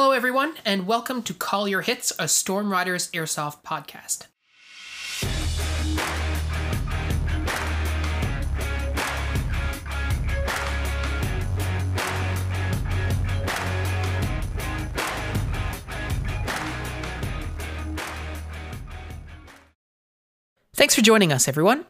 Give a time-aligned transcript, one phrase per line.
[0.00, 4.28] Hello, everyone, and welcome to Call Your Hits, a Storm Riders Airsoft podcast.
[20.74, 21.86] Thanks for joining us, everyone.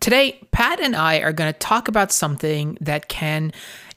[0.00, 3.52] Today, Pat and I are going to talk about something that can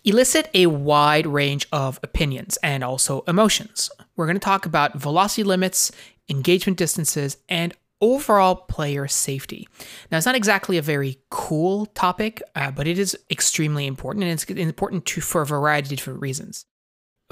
[0.06, 3.90] elicit a wide range of opinions and also emotions.
[4.16, 5.92] We're going to talk about velocity limits,
[6.30, 9.68] engagement distances, and overall player safety.
[10.12, 14.32] Now, it's not exactly a very cool topic, uh, but it is extremely important, and
[14.32, 16.66] it's important to, for a variety of different reasons.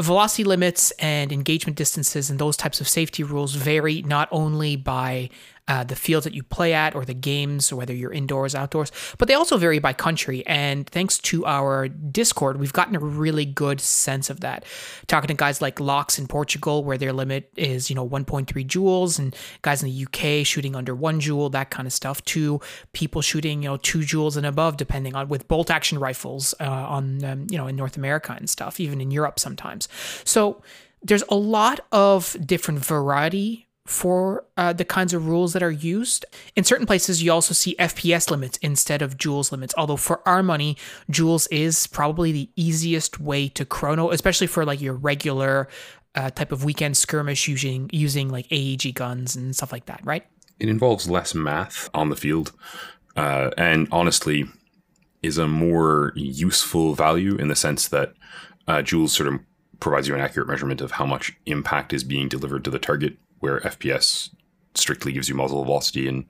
[0.01, 5.29] Velocity limits and engagement distances and those types of safety rules vary not only by
[5.67, 8.91] uh, the fields that you play at or the games, whether you're indoors, outdoors.
[9.17, 10.45] But they also vary by country.
[10.45, 14.65] And thanks to our Discord, we've gotten a really good sense of that.
[15.07, 19.17] Talking to guys like Locks in Portugal, where their limit is, you know, 1.3 joules,
[19.17, 22.59] and guys in the UK shooting under one joule, that kind of stuff, to
[22.91, 26.65] people shooting, you know, two joules and above, depending on with bolt action rifles uh,
[26.65, 29.87] on, um, you know, in North America and stuff, even in Europe sometimes.
[30.25, 30.61] So,
[31.05, 36.25] there's a lot of different variety for uh, the kinds of rules that are used.
[36.55, 39.73] In certain places, you also see FPS limits instead of joules limits.
[39.77, 40.77] Although for our money,
[41.11, 45.67] joules is probably the easiest way to chrono, especially for like your regular
[46.15, 50.25] uh, type of weekend skirmish using using like AEG guns and stuff like that, right?
[50.59, 52.53] It involves less math on the field,
[53.15, 54.45] uh, and honestly,
[55.21, 58.13] is a more useful value in the sense that
[58.67, 59.39] uh, joules sort of
[59.79, 63.17] provides you an accurate measurement of how much impact is being delivered to the target
[63.43, 64.29] where FPS
[64.73, 66.23] strictly gives you muzzle velocity, and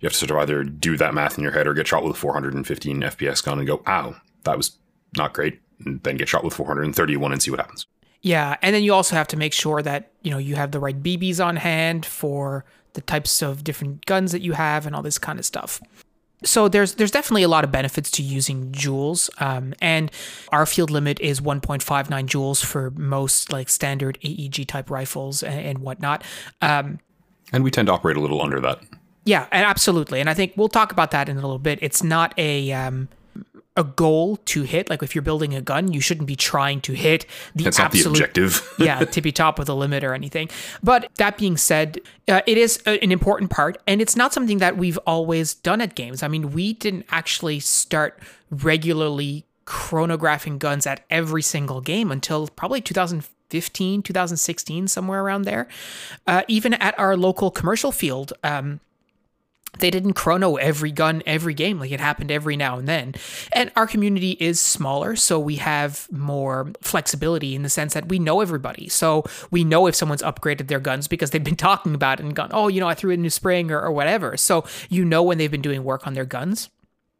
[0.00, 2.02] you have to sort of either do that math in your head or get shot
[2.02, 4.78] with a 415 FPS gun and go, "Ow, that was
[5.18, 7.86] not great," and then get shot with 431 and see what happens.
[8.22, 10.80] Yeah, and then you also have to make sure that you know you have the
[10.80, 15.02] right BBs on hand for the types of different guns that you have and all
[15.02, 15.82] this kind of stuff
[16.44, 20.10] so there's there's definitely a lot of benefits to using joules, um, and
[20.50, 21.82] our field limit is 1.59
[22.26, 26.22] joules for most like standard AEG type rifles and, and whatnot.
[26.60, 26.98] Um,
[27.52, 28.80] and we tend to operate a little under that.
[29.24, 31.78] Yeah, and absolutely, and I think we'll talk about that in a little bit.
[31.82, 33.08] It's not a um,
[33.76, 34.88] a goal to hit.
[34.88, 38.04] Like if you're building a gun, you shouldn't be trying to hit the That's absolute,
[38.04, 38.74] not the objective.
[38.78, 40.48] yeah, tippy top of the limit or anything.
[40.82, 44.58] But that being said, uh, it is a, an important part, and it's not something
[44.58, 46.22] that we've always done at games.
[46.22, 48.18] I mean, we didn't actually start
[48.50, 55.66] regularly chronographing guns at every single game until probably 2015, 2016, somewhere around there.
[56.26, 58.80] Uh, even at our local commercial field, um,
[59.78, 63.14] they didn't chrono every gun every game like it happened every now and then.
[63.52, 68.18] And our community is smaller so we have more flexibility in the sense that we
[68.18, 68.88] know everybody.
[68.88, 72.34] So we know if someone's upgraded their guns because they've been talking about it and
[72.34, 74.36] gone oh you know i threw in a new spring or, or whatever.
[74.36, 76.70] So you know when they've been doing work on their guns.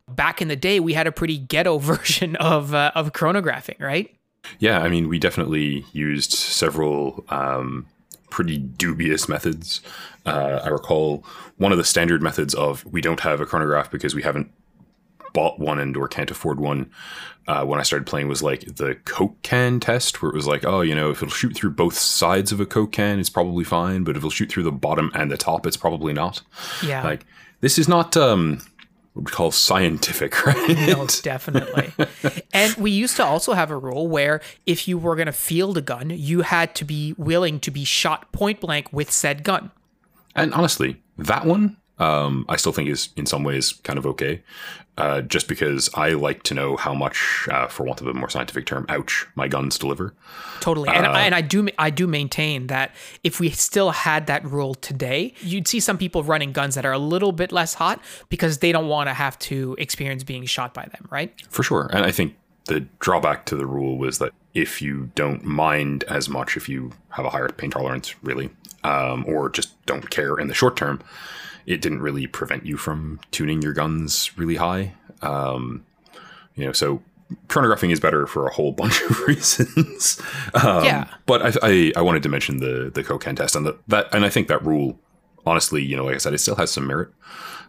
[0.09, 4.13] Back in the day we had a pretty ghetto version of uh, of chronographing right?
[4.59, 7.87] Yeah i mean we definitely used several um
[8.37, 9.81] pretty dubious methods.
[10.27, 11.25] Uh, I recall
[11.57, 14.53] one of the standard methods of we don't have a chronograph because we haven't
[15.33, 16.91] bought one and or can't afford one.
[17.49, 20.67] Uh, when I started playing was like the Coke can test, where it was like,
[20.67, 23.65] oh, you know, if it'll shoot through both sides of a Coke can, it's probably
[23.65, 26.43] fine, but if it'll shoot through the bottom and the top, it's probably not.
[26.85, 27.25] Yeah, like
[27.63, 28.61] this is not um,
[29.17, 30.77] we call scientific, right?
[30.87, 31.93] No, definitely.
[32.53, 35.79] and we used to also have a rule where if you were going to field
[35.79, 39.71] a gun, you had to be willing to be shot point blank with said gun.
[40.35, 44.43] And honestly, that one um, I still think is in some ways kind of okay
[44.99, 48.31] uh, just because I like to know how much, uh, for want of a more
[48.31, 50.15] scientific term, ouch, my guns deliver.
[50.61, 54.27] Totally, and, uh, I, and I do I do maintain that if we still had
[54.29, 57.75] that rule today, you'd see some people running guns that are a little bit less
[57.75, 61.35] hot because they don't want to have to experience being shot by them, right?
[61.51, 65.45] For sure, and I think the drawback to the rule was that if you don't
[65.45, 68.49] mind as much, if you have a higher pain tolerance, really,
[68.83, 71.03] um, or just don't care in the short term,
[71.67, 74.95] it didn't really prevent you from tuning your guns really high.
[75.23, 75.85] Um,
[76.55, 77.03] you know, so
[77.49, 80.21] chronographing is better for a whole bunch of reasons.
[80.55, 81.09] um, yeah.
[81.27, 84.13] But I, I, I, wanted to mention the the Coke can test and the, that,
[84.15, 84.99] and I think that rule,
[85.45, 87.09] honestly, you know, like I said, it still has some merit,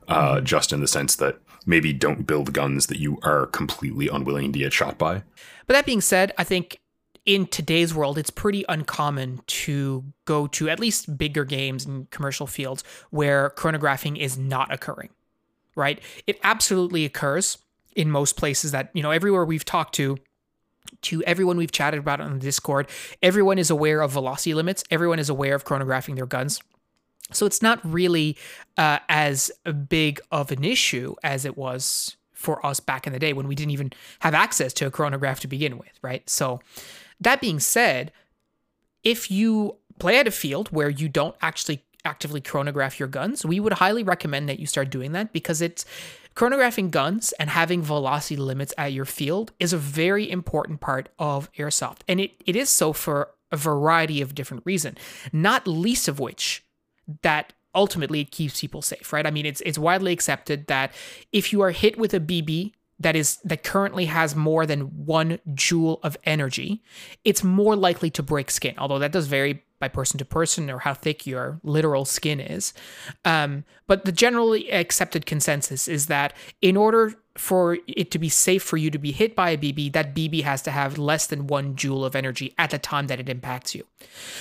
[0.07, 0.45] uh, mm-hmm.
[0.45, 4.59] just in the sense that maybe don't build guns that you are completely unwilling to
[4.59, 5.23] get shot by.
[5.65, 6.79] But that being said, I think
[7.27, 12.47] in today's world, it's pretty uncommon to go to at least bigger games and commercial
[12.47, 15.09] fields where chronographing is not occurring,
[15.75, 15.99] right?
[16.25, 17.57] It absolutely occurs
[17.97, 20.17] in most places that, you know, everywhere we've talked to,
[21.01, 22.87] to everyone we've chatted about on the Discord,
[23.21, 24.85] everyone is aware of velocity limits.
[24.89, 26.61] Everyone is aware of chronographing their guns.
[27.33, 28.37] So it's not really
[28.77, 29.51] uh, as
[29.89, 33.55] big of an issue as it was for us back in the day when we
[33.55, 36.27] didn't even have access to a chronograph to begin with, right?
[36.29, 36.61] So
[37.19, 38.11] that being said,
[39.03, 43.59] if you play at a field where you don't actually actively chronograph your guns, we
[43.59, 45.85] would highly recommend that you start doing that because it's
[46.35, 51.51] chronographing guns and having velocity limits at your field is a very important part of
[51.53, 51.99] airsoft.
[52.07, 54.99] And it, it is so for a variety of different reasons,
[55.33, 56.63] not least of which
[57.23, 59.25] that ultimately it keeps people safe, right?
[59.25, 60.93] I mean, it's it's widely accepted that
[61.31, 65.39] if you are hit with a BB that is that currently has more than one
[65.53, 66.81] joule of energy,
[67.23, 68.75] it's more likely to break skin.
[68.77, 72.73] Although that does vary by person to person or how thick your literal skin is.
[73.25, 78.63] Um, but the generally accepted consensus is that in order for it to be safe
[78.63, 81.45] for you to be hit by a BB, that BB has to have less than
[81.45, 83.85] one joule of energy at the time that it impacts you.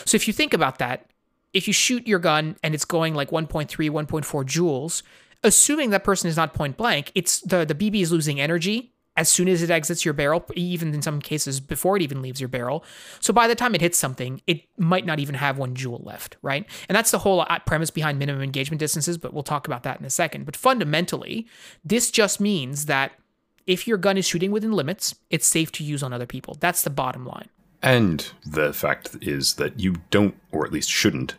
[0.06, 1.10] So if you think about that,
[1.52, 5.02] if you shoot your gun and it's going like 1.3, 1.4 joules,
[5.42, 9.28] assuming that person is not point blank, it's the the BB is losing energy as
[9.28, 12.48] soon as it exits your barrel, even in some cases before it even leaves your
[12.48, 12.84] barrel.
[13.20, 16.36] So by the time it hits something, it might not even have one joule left,
[16.42, 16.66] right?
[16.88, 19.98] And that's the whole uh, premise behind minimum engagement distances, but we'll talk about that
[19.98, 20.44] in a second.
[20.44, 21.46] But fundamentally,
[21.84, 23.12] this just means that
[23.66, 26.56] if your gun is shooting within limits, it's safe to use on other people.
[26.60, 27.48] That's the bottom line.
[27.82, 31.34] And the fact is that you don't, or at least shouldn't,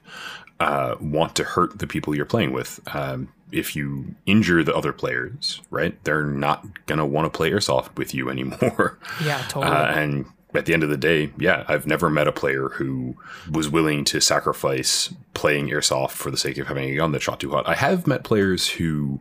[0.59, 2.79] uh, want to hurt the people you're playing with.
[2.93, 7.51] Um, if you injure the other players, right, they're not going to want to play
[7.51, 8.97] airsoft with you anymore.
[9.23, 9.75] Yeah, totally.
[9.75, 13.15] Uh, and at the end of the day, yeah, I've never met a player who
[13.51, 17.39] was willing to sacrifice playing airsoft for the sake of having a gun that shot
[17.39, 17.67] too hot.
[17.67, 19.19] I have met players who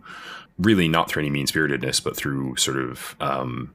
[0.59, 3.75] really not through any mean spiritedness, but through sort of um,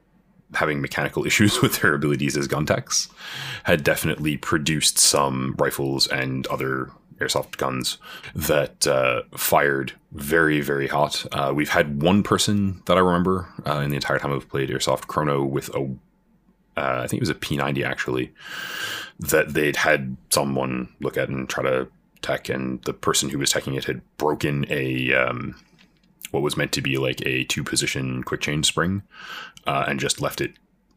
[0.53, 3.09] having mechanical issues with their abilities as gun techs,
[3.63, 6.91] had definitely produced some rifles and other
[7.21, 7.97] airsoft guns
[8.35, 11.25] that uh, fired very, very hot.
[11.31, 14.69] Uh, we've had one person that I remember uh, in the entire time I've played
[14.69, 15.83] airsoft chrono with a,
[16.77, 18.33] uh, I think it was a P90 actually,
[19.19, 21.87] that they'd had someone look at and try to
[22.21, 25.13] tech, and the person who was teching it had broken a.
[25.13, 25.55] Um,
[26.31, 29.03] what was meant to be like a two position quick change spring
[29.67, 30.53] uh, and just left it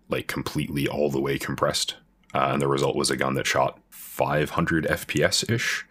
[0.09, 1.97] like completely all the way compressed.
[2.35, 5.87] Uh, and the result was a gun that shot 500 FPS ish,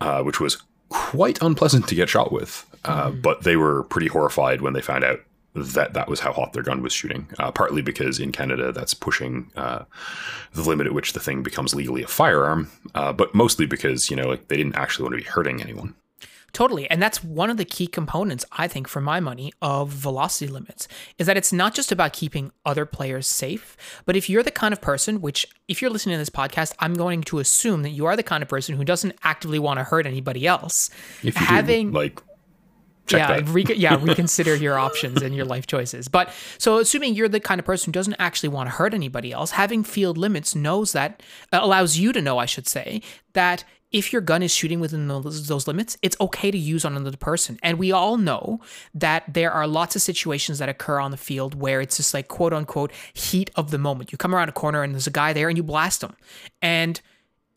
[0.00, 2.66] uh, which was quite unpleasant to get shot with.
[2.84, 3.22] Mm.
[3.22, 5.20] But they were pretty horrified when they found out
[5.54, 7.28] that that was how hot their gun was shooting.
[7.38, 9.84] Uh, partly because in Canada, that's pushing uh,
[10.52, 14.28] the limit at which the thing becomes legally a firearm, but mostly because you know
[14.28, 15.94] like they didn't actually want to be hurting anyone.
[16.56, 16.88] Totally.
[16.90, 20.88] And that's one of the key components, I think, for my money, of velocity limits,
[21.18, 23.76] is that it's not just about keeping other players safe,
[24.06, 26.94] but if you're the kind of person, which if you're listening to this podcast, I'm
[26.94, 29.84] going to assume that you are the kind of person who doesn't actively want to
[29.84, 30.88] hurt anybody else.
[31.22, 32.22] If you having do, like
[33.10, 36.08] yeah, re- yeah, reconsider your options and your life choices.
[36.08, 39.30] But so, assuming you're the kind of person who doesn't actually want to hurt anybody
[39.30, 43.02] else, having field limits knows that uh, allows you to know, I should say,
[43.34, 43.62] that
[43.92, 47.16] if your gun is shooting within those, those, limits, it's okay to use on another
[47.16, 47.58] person.
[47.62, 48.60] And we all know
[48.94, 52.28] that there are lots of situations that occur on the field where it's just like
[52.28, 54.12] quote unquote heat of the moment.
[54.12, 56.14] You come around a corner and there's a guy there and you blast him.
[56.60, 57.00] And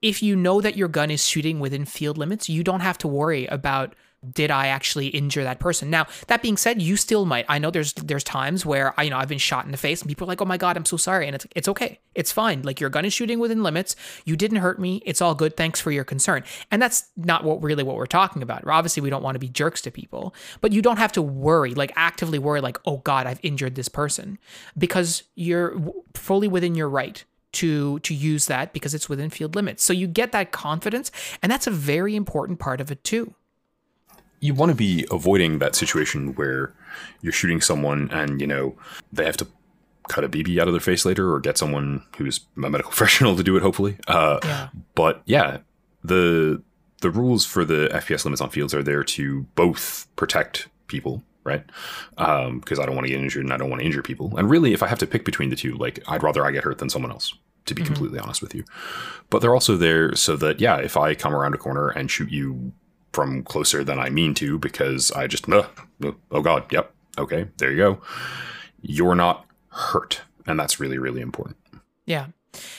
[0.02, 3.08] if you know that your gun is shooting within field limits, you don't have to
[3.08, 3.96] worry about
[4.34, 5.90] did I actually injure that person?
[5.90, 7.46] Now, that being said, you still might.
[7.48, 10.02] I know there's there's times where I you know I've been shot in the face
[10.02, 12.00] and people are like, "Oh my god, I'm so sorry." And it's it's okay.
[12.16, 12.62] It's fine.
[12.64, 13.96] Like your gun is shooting within limits.
[14.26, 15.02] You didn't hurt me.
[15.06, 15.56] It's all good.
[15.56, 16.44] Thanks for your concern.
[16.70, 18.68] And that's not what really what we're talking about.
[18.68, 21.74] Obviously, we don't want to be jerks to people, but you don't have to worry,
[21.74, 24.38] like actively worry like, "Oh god, I've injured this person."
[24.78, 25.82] Because you're
[26.14, 29.84] fully within your right to to use that because it's within field limits.
[29.84, 31.10] So you get that confidence,
[31.42, 33.34] and that's a very important part of it too
[34.42, 36.74] you want to be avoiding that situation where
[37.22, 38.76] you're shooting someone and you know
[39.12, 39.48] they have to
[40.08, 43.36] cut a BB out of their face later or get someone who's a medical professional
[43.36, 43.62] to do it.
[43.62, 44.70] Hopefully, uh, yeah.
[44.96, 45.58] but yeah,
[46.04, 46.62] the
[47.02, 51.66] the rules for the FPS limits on fields are there to both protect people, right?
[52.18, 54.36] Because um, I don't want to get injured and I don't want to injure people.
[54.38, 56.64] And really, if I have to pick between the two, like I'd rather I get
[56.64, 57.34] hurt than someone else.
[57.66, 57.94] To be mm-hmm.
[57.94, 58.64] completely honest with you,
[59.30, 62.32] but they're also there so that yeah, if I come around a corner and shoot
[62.32, 62.72] you
[63.14, 65.68] from closer than I mean to because I just, uh,
[66.32, 68.02] oh God, yep, okay, there you go.
[68.82, 70.22] You're not hurt.
[70.46, 71.58] And that's really, really important.
[72.06, 72.28] Yeah.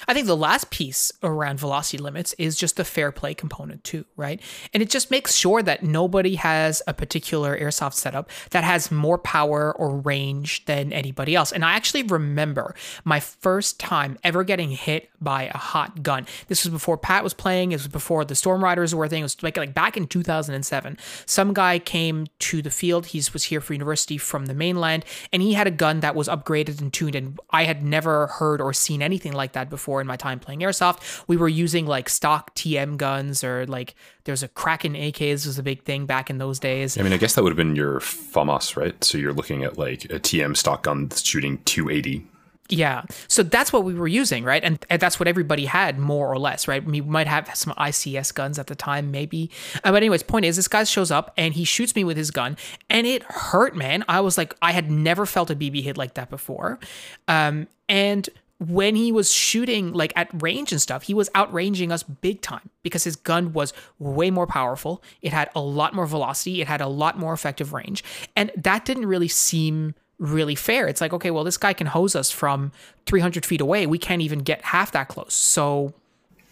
[0.08, 4.04] I think the last piece around velocity limits is just the fair play component too,
[4.16, 4.40] right?
[4.72, 9.18] And it just makes sure that nobody has a particular airsoft setup that has more
[9.18, 11.52] power or range than anybody else.
[11.52, 12.74] And I actually remember
[13.04, 16.26] my first time ever getting hit by a hot gun.
[16.48, 17.72] This was before Pat was playing.
[17.72, 19.20] It was before the Storm Riders were a thing.
[19.20, 20.98] It was like, like back in 2007.
[21.26, 23.06] Some guy came to the field.
[23.06, 26.28] He was here for university from the mainland, and he had a gun that was
[26.28, 27.14] upgraded and tuned.
[27.14, 30.60] And I had never heard or seen anything like that before in my time playing
[30.60, 31.24] airsoft.
[31.26, 35.62] We were using like stock TM guns or like there's a Kraken AKs was a
[35.62, 36.96] big thing back in those days.
[36.96, 39.02] I mean, I guess that would have been your FAMAS, right?
[39.04, 42.26] So you're looking at like a TM stock gun that's shooting 280
[42.70, 43.02] yeah.
[43.26, 44.62] So that's what we were using, right?
[44.62, 46.84] And, and, that's what everybody had, more or less, right?
[46.84, 49.50] We might have some ICS guns at the time, maybe.
[49.82, 52.30] Uh, but, anyways, point is, this guy shows up and he shoots me with his
[52.30, 52.56] gun,
[52.88, 54.04] and it hurt, man.
[54.08, 56.78] I was like, I had never felt a BB hit like that before.
[57.26, 58.28] Um, and
[58.60, 62.68] when he was shooting like at range and stuff, he was outranging us big time
[62.82, 65.02] because his gun was way more powerful.
[65.22, 68.04] It had a lot more velocity, it had a lot more effective range.
[68.36, 70.86] And that didn't really seem really fair.
[70.86, 72.70] It's like, okay, well, this guy can hose us from
[73.06, 73.86] 300 feet away.
[73.86, 75.32] We can't even get half that close.
[75.32, 75.94] So,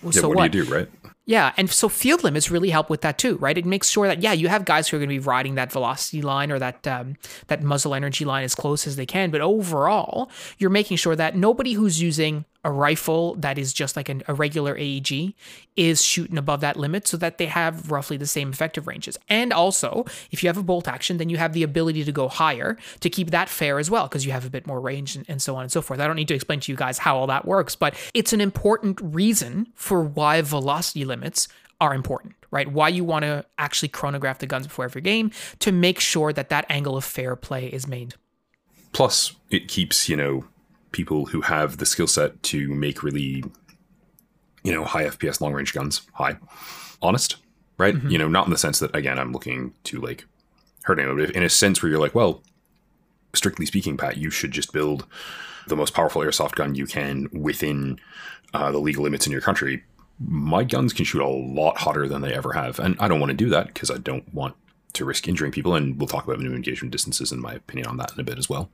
[0.02, 0.88] yeah, so what, what do you do, right?
[1.26, 3.58] Yeah, and so field limits really help with that too, right?
[3.58, 5.70] It makes sure that yeah, you have guys who are going to be riding that
[5.70, 7.16] velocity line or that um,
[7.48, 11.36] that muzzle energy line as close as they can, but overall, you're making sure that
[11.36, 15.34] nobody who's using a rifle that is just like an, a regular AEG
[15.76, 19.16] is shooting above that limit so that they have roughly the same effective ranges.
[19.28, 22.28] And also, if you have a bolt action, then you have the ability to go
[22.28, 25.24] higher to keep that fair as well because you have a bit more range and,
[25.28, 26.00] and so on and so forth.
[26.00, 28.40] I don't need to explain to you guys how all that works, but it's an
[28.40, 31.46] important reason for why velocity limits
[31.80, 32.70] are important, right?
[32.70, 36.48] Why you want to actually chronograph the guns before every game to make sure that
[36.48, 38.14] that angle of fair play is made.
[38.92, 40.44] Plus, it keeps, you know,
[40.92, 43.44] people who have the skill set to make really,
[44.62, 46.38] you know, high FPS long range guns high,
[47.02, 47.36] honest,
[47.76, 47.94] right?
[47.94, 48.10] Mm-hmm.
[48.10, 50.24] You know, not in the sense that again I'm looking to like
[50.84, 52.42] hurt anyone, but in a sense where you're like, well,
[53.34, 55.06] strictly speaking, Pat, you should just build
[55.66, 58.00] the most powerful airsoft gun you can within
[58.54, 59.84] uh, the legal limits in your country.
[60.18, 63.30] My guns can shoot a lot hotter than they ever have, and I don't want
[63.30, 64.56] to do that because I don't want
[64.94, 65.74] to risk injuring people.
[65.74, 68.38] And we'll talk about minimum engagement distances and my opinion on that in a bit
[68.38, 68.70] as well.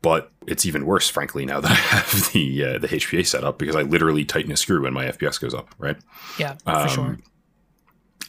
[0.00, 3.58] But it's even worse, frankly, now that I have the uh, the HPA set up
[3.58, 5.74] because I literally tighten a screw and my FPS goes up.
[5.78, 5.96] Right?
[6.38, 7.18] Yeah, for um, sure.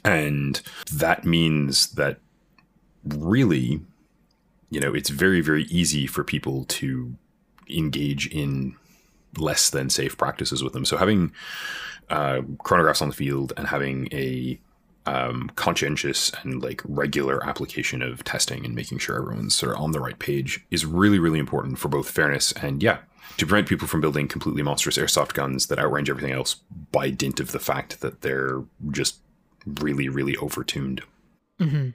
[0.04, 2.20] And that means that
[3.06, 3.82] really,
[4.70, 7.16] you know, it's very very easy for people to
[7.70, 8.76] engage in
[9.38, 10.86] less than safe practices with them.
[10.86, 11.32] So having
[12.10, 14.60] uh, chronographs on the field and having a
[15.06, 19.92] um, conscientious and like regular application of testing and making sure everyone's sort of on
[19.92, 23.00] the right page is really, really important for both fairness and, yeah,
[23.38, 26.56] to prevent people from building completely monstrous airsoft guns that outrange everything else
[26.92, 29.18] by dint of the fact that they're just
[29.66, 31.02] really, really overtuned.
[31.60, 31.90] Mm-hmm.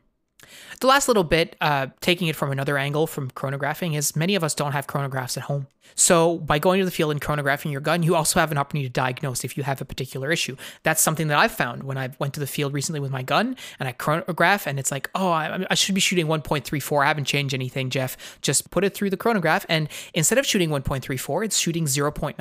[0.80, 4.44] The last little bit, uh, taking it from another angle from chronographing, is many of
[4.44, 5.66] us don't have chronographs at home.
[5.94, 8.88] So by going to the field and chronographing your gun, you also have an opportunity
[8.88, 10.56] to diagnose if you have a particular issue.
[10.82, 13.56] That's something that I've found when I went to the field recently with my gun
[13.78, 17.04] and I chronograph, and it's like, oh, I, I should be shooting 1.34.
[17.04, 18.38] I haven't changed anything, Jeff.
[18.40, 22.36] Just put it through the chronograph, and instead of shooting 1.34, it's shooting 0.9,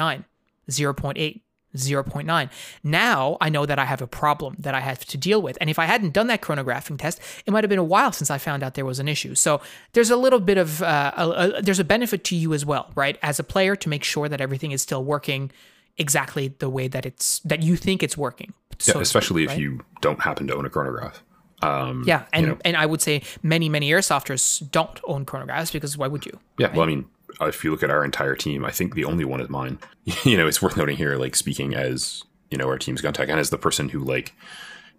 [0.70, 1.42] 0.8.
[1.76, 2.50] 0.9.
[2.84, 5.58] Now I know that I have a problem that I have to deal with.
[5.62, 8.32] And if I hadn't done that chronographing test, it might have been a while since
[8.32, 9.36] I found out there was an issue.
[9.36, 9.62] So
[9.94, 12.92] there's a little bit of, uh, a, a, there's a benefit to you as well,
[12.96, 13.18] right?
[13.22, 15.52] As a player to make sure that everything is still working
[15.98, 18.54] exactly the way that it's, that you think it's working.
[18.86, 19.60] Yeah, so especially speak, if right?
[19.60, 21.24] you don't happen to own a chronograph.
[21.62, 22.58] Um, yeah, and, you know.
[22.64, 26.40] and I would say many, many airsofters don't own chronographs because why would you?
[26.58, 26.76] Yeah, right?
[26.76, 27.06] well, I mean,
[27.42, 29.80] if you look at our entire team, I think the only one is mine.
[30.24, 33.30] you know, it's worth noting here, like speaking as you know our team's gun tech
[33.30, 34.34] and as the person who like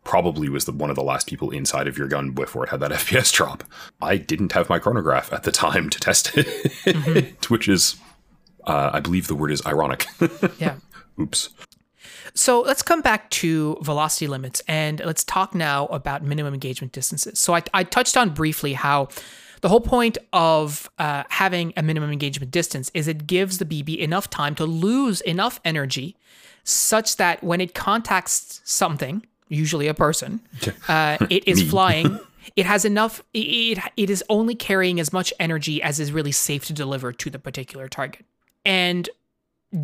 [0.05, 2.81] probably was the one of the last people inside of your gun before it had
[2.81, 3.65] that FPS drop.
[4.01, 6.47] I didn't have my chronograph at the time to test it,
[6.85, 7.45] mm-hmm.
[7.53, 7.97] which is,
[8.67, 10.07] uh, I believe the word is ironic.
[10.59, 10.77] yeah.
[11.21, 11.51] Oops.
[12.35, 17.39] So let's come back to velocity limits and let's talk now about minimum engagement distances.
[17.39, 19.09] So I, I touched on briefly how
[19.61, 23.99] the whole point of uh, having a minimum engagement distance is it gives the BB
[23.99, 26.17] enough time to lose enough energy
[26.65, 30.41] such that when it contacts something, usually a person,
[30.89, 32.19] uh, it is flying.
[32.57, 33.23] It has enough.
[33.35, 37.31] It, it is only carrying as much energy as is really safe to deliver to
[37.31, 38.25] the particular target.
[38.65, 39.09] And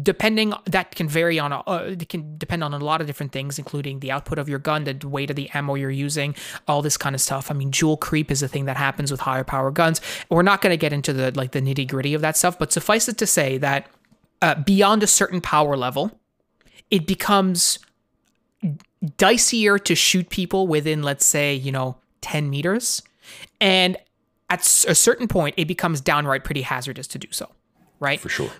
[0.02, 3.56] depending that can vary on uh, it can depend on a lot of different things
[3.56, 6.34] including the output of your gun the weight of the ammo you're using
[6.66, 9.20] all this kind of stuff i mean joule creep is a thing that happens with
[9.20, 12.20] higher power guns we're not going to get into the like the nitty gritty of
[12.20, 13.86] that stuff but suffice it to say that
[14.42, 16.18] uh, beyond a certain power level,
[16.90, 17.78] it becomes
[19.04, 23.02] dicier to shoot people within, let's say, you know, 10 meters.
[23.60, 23.96] And
[24.50, 27.50] at a certain point, it becomes downright pretty hazardous to do so,
[27.98, 28.20] right?
[28.20, 28.50] For sure.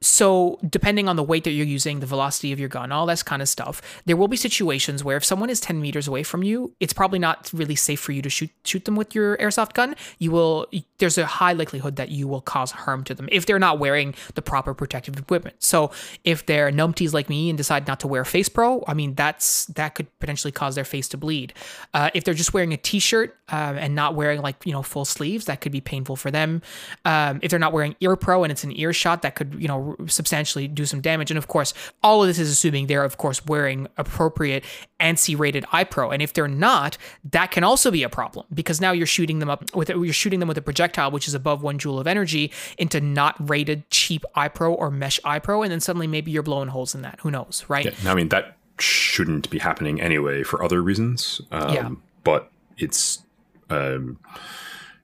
[0.00, 3.24] So, depending on the weight that you're using, the velocity of your gun, all this
[3.24, 6.44] kind of stuff, there will be situations where if someone is 10 meters away from
[6.44, 9.74] you, it's probably not really safe for you to shoot shoot them with your airsoft
[9.74, 9.96] gun.
[10.18, 13.58] You will there's a high likelihood that you will cause harm to them if they're
[13.58, 15.56] not wearing the proper protective equipment.
[15.58, 15.90] So,
[16.22, 19.66] if they're numpties like me and decide not to wear face pro, I mean that's
[19.66, 21.54] that could potentially cause their face to bleed.
[21.92, 25.04] Uh, if they're just wearing a t-shirt uh, and not wearing like you know full
[25.04, 26.62] sleeves, that could be painful for them.
[27.04, 29.66] Um, if they're not wearing ear pro and it's an ear shot, that could you
[29.66, 31.30] know substantially do some damage.
[31.30, 34.64] And of course, all of this is assuming they're, of course, wearing appropriate
[35.00, 36.10] ANSI rated eye pro.
[36.10, 36.98] And if they're not,
[37.30, 40.40] that can also be a problem because now you're shooting them up with you're shooting
[40.40, 44.24] them with a projectile which is above one joule of energy into not rated cheap
[44.34, 47.18] eye pro or mesh eye pro, and then suddenly maybe you're blowing holes in that.
[47.20, 47.86] Who knows, right?
[47.86, 51.40] Yeah, I mean that shouldn't be happening anyway for other reasons.
[51.50, 51.90] Um, Yeah.
[52.24, 53.22] But it's
[53.70, 54.18] um,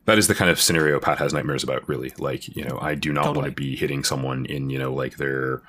[0.07, 1.89] that is the kind of scenario Pat has nightmares about.
[1.89, 3.43] Really, like you know, I do not Totally.
[3.43, 5.63] want to be hitting someone in you know like their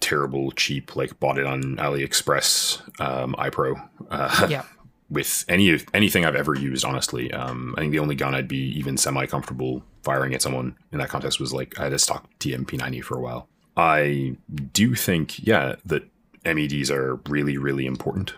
[0.00, 3.74] terrible cheap like bought it on AliExpress um, eye pro.
[4.10, 4.64] Uh, Yeah.
[5.08, 7.32] with any of anything I've ever used, honestly.
[7.32, 10.98] Um, I think the only gun I'd be even semi comfortable firing at someone in
[10.98, 13.48] that context was like I had a stock TM P90 for a while.
[13.76, 14.36] I
[14.72, 16.02] do think, yeah, that
[16.44, 18.34] MEDs are really, really important.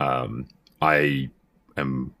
[0.00, 0.46] Um,
[0.80, 1.28] I
[1.76, 2.14] am,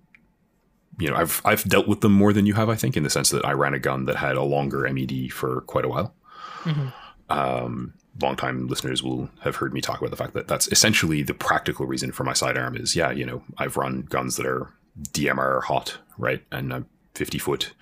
[0.98, 3.10] you know, I've I've dealt with them more than you have, I think, in the
[3.10, 6.14] sense that I ran a gun that had a longer MED for quite a while.
[7.30, 11.34] Um, longtime listeners will have heard me talk about the fact that that's essentially the
[11.34, 14.72] practical reason for my sidearm is, yeah, you know, I've run guns that are
[15.12, 16.80] DMR hot, right, and uh,
[17.14, 17.74] 50 foot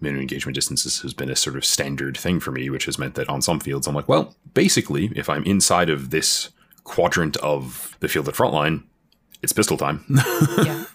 [0.00, 3.14] minimum engagement distances has been a sort of standard thing for me, which has meant
[3.14, 6.50] that on some fields I'm like, well, basically, if I'm inside of this
[6.84, 8.84] quadrant of the field at frontline,
[9.42, 10.04] it's pistol time.
[10.58, 10.84] yeah.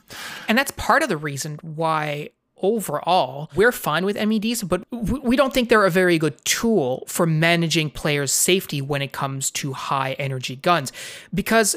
[0.47, 2.29] And that's part of the reason why
[2.61, 7.25] overall we're fine with MEDs, but we don't think they're a very good tool for
[7.25, 10.91] managing players' safety when it comes to high energy guns.
[11.33, 11.75] Because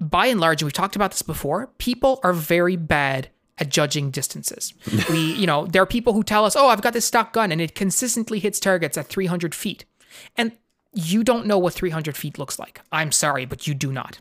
[0.00, 3.28] by and large, we've talked about this before, people are very bad
[3.58, 4.72] at judging distances.
[5.10, 7.52] we, you know, there are people who tell us, oh, I've got this stock gun
[7.52, 9.84] and it consistently hits targets at 300 feet.
[10.36, 10.52] And
[10.92, 12.80] you don't know what 300 feet looks like.
[12.90, 14.20] I'm sorry, but you do not.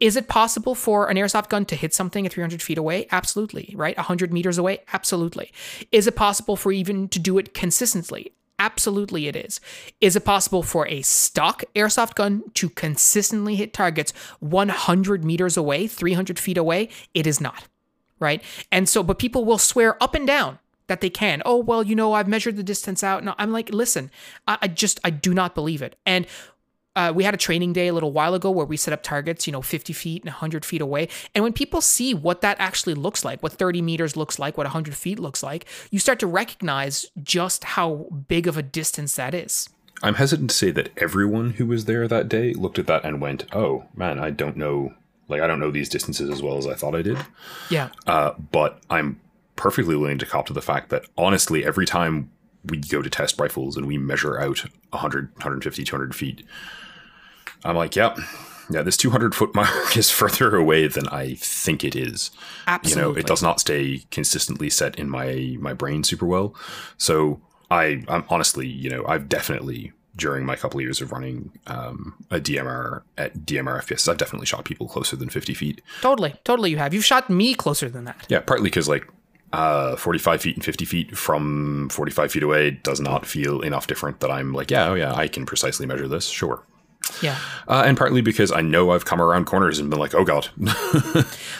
[0.00, 3.06] Is it possible for an airsoft gun to hit something at 300 feet away?
[3.12, 3.96] Absolutely, right?
[3.96, 4.80] 100 meters away?
[4.92, 5.52] Absolutely.
[5.92, 8.32] Is it possible for even to do it consistently?
[8.58, 9.60] Absolutely, it is.
[10.00, 15.86] Is it possible for a stock airsoft gun to consistently hit targets 100 meters away,
[15.86, 16.88] 300 feet away?
[17.14, 17.68] It is not,
[18.18, 18.42] right?
[18.70, 20.58] And so, but people will swear up and down
[20.88, 21.40] that they can.
[21.46, 23.24] Oh, well, you know, I've measured the distance out.
[23.24, 24.10] No, I'm like, listen,
[24.46, 25.96] I, I just, I do not believe it.
[26.04, 26.26] And
[26.96, 29.46] uh, we had a training day a little while ago where we set up targets,
[29.46, 31.08] you know, 50 feet and 100 feet away.
[31.34, 34.66] And when people see what that actually looks like, what 30 meters looks like, what
[34.66, 39.34] 100 feet looks like, you start to recognize just how big of a distance that
[39.34, 39.68] is.
[40.02, 43.20] I'm hesitant to say that everyone who was there that day looked at that and
[43.20, 44.94] went, "Oh man, I don't know,
[45.28, 47.18] like I don't know these distances as well as I thought I did."
[47.68, 47.90] Yeah.
[48.06, 49.20] Uh, but I'm
[49.56, 52.30] perfectly willing to cop to the fact that honestly, every time
[52.64, 56.46] we go to test rifles and we measure out 100, 150, 200 feet,
[57.64, 58.14] I'm like, yeah,
[58.70, 62.30] yeah, this 200 foot mark is further away than I think it is.
[62.66, 63.02] Absolutely.
[63.02, 66.54] You know, it does not stay consistently set in my my brain super well.
[66.96, 71.50] So I, I'm honestly, you know, I've definitely during my couple of years of running
[71.66, 75.80] um, a DMR at DMR FPS, I've definitely shot people closer than 50 feet.
[76.02, 76.34] Totally.
[76.44, 76.92] Totally, you have.
[76.92, 78.26] You've shot me closer than that.
[78.28, 79.08] Yeah, partly because like
[79.52, 84.20] uh, 45 feet and 50 feet from 45 feet away does not feel enough different
[84.20, 86.62] that I'm like, yeah, oh yeah, I can precisely measure this, sure.
[87.22, 87.38] Yeah.
[87.68, 90.48] Uh, and partly because I know I've come around corners and been like, oh god,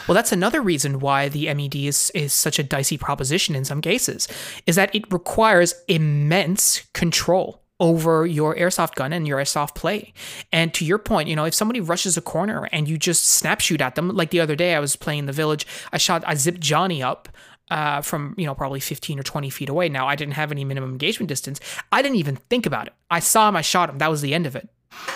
[0.07, 3.81] Well, that's another reason why the MED is, is such a dicey proposition in some
[3.81, 4.27] cases,
[4.65, 10.13] is that it requires immense control over your airsoft gun and your airsoft play.
[10.53, 13.59] And to your point, you know, if somebody rushes a corner and you just snap
[13.59, 16.23] shoot at them, like the other day I was playing in the village, I shot,
[16.27, 17.27] I zipped Johnny up.
[17.69, 19.87] Uh, from you know probably 15 or 20 feet away.
[19.87, 21.61] Now I didn't have any minimum engagement distance.
[21.89, 22.93] I didn't even think about it.
[23.09, 23.55] I saw him.
[23.55, 23.97] I shot him.
[23.99, 24.67] That was the end of it,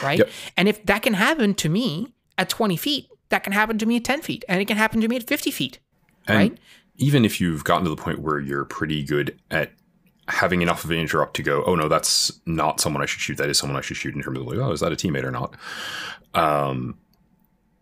[0.03, 0.19] right?
[0.19, 0.29] Yep.
[0.57, 3.97] And if that can happen to me at 20 feet, that can happen to me
[3.97, 5.79] at 10 feet, and it can happen to me at 50 feet.
[6.27, 6.57] And Right.
[6.97, 9.71] even if you've gotten to the point where you're pretty good at
[10.27, 13.37] having enough of an interrupt to go, oh no, that's not someone I should shoot.
[13.37, 15.23] That is someone I should shoot in terms of like, oh, is that a teammate
[15.23, 15.55] or not?
[16.33, 16.97] Um,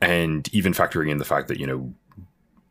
[0.02, 1.94] and even factoring in the fact that you know.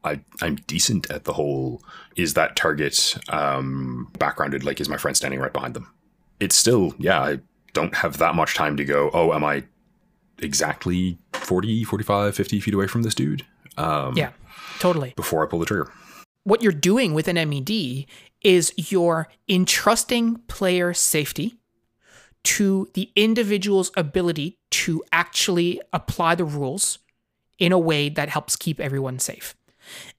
[0.04, 1.80] I, I'm decent at the whole
[2.16, 5.92] is that target um, backgrounded like is my friend standing right behind them
[6.40, 7.38] it's still yeah I,
[7.72, 9.64] don't have that much time to go, oh, am I
[10.38, 13.46] exactly 40, 45, 50 feet away from this dude?
[13.76, 14.30] Um, yeah,
[14.78, 15.14] totally.
[15.16, 15.90] Before I pull the trigger.
[16.44, 18.06] What you're doing with an MED
[18.42, 21.54] is you're entrusting player safety
[22.44, 26.98] to the individual's ability to actually apply the rules
[27.58, 29.54] in a way that helps keep everyone safe.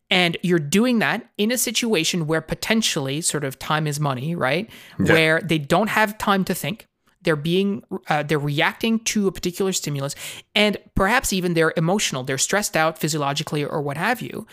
[0.10, 4.70] And you're doing that in a situation where potentially sort of time is money, right?
[5.00, 5.14] Yeah.
[5.14, 6.88] Where they don't have time to think.
[7.24, 10.16] They're being, uh, they're reacting to a particular stimulus,
[10.54, 12.24] and perhaps even they're emotional.
[12.24, 14.46] They're stressed out physiologically or what have you.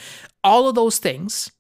[0.43, 1.51] All of those things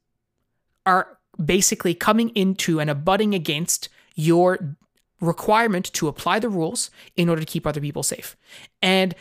[0.86, 4.76] are basically coming into and abutting against your
[5.20, 8.36] requirement to apply the rules in order to keep other people safe.
[8.80, 9.14] And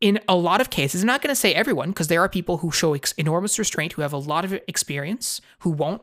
[0.00, 2.58] in a lot of cases, I'm not going to say everyone, because there are people
[2.58, 6.02] who show ex- enormous restraint, who have a lot of experience, who won't.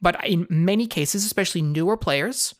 [0.00, 2.54] But in many cases, especially newer players,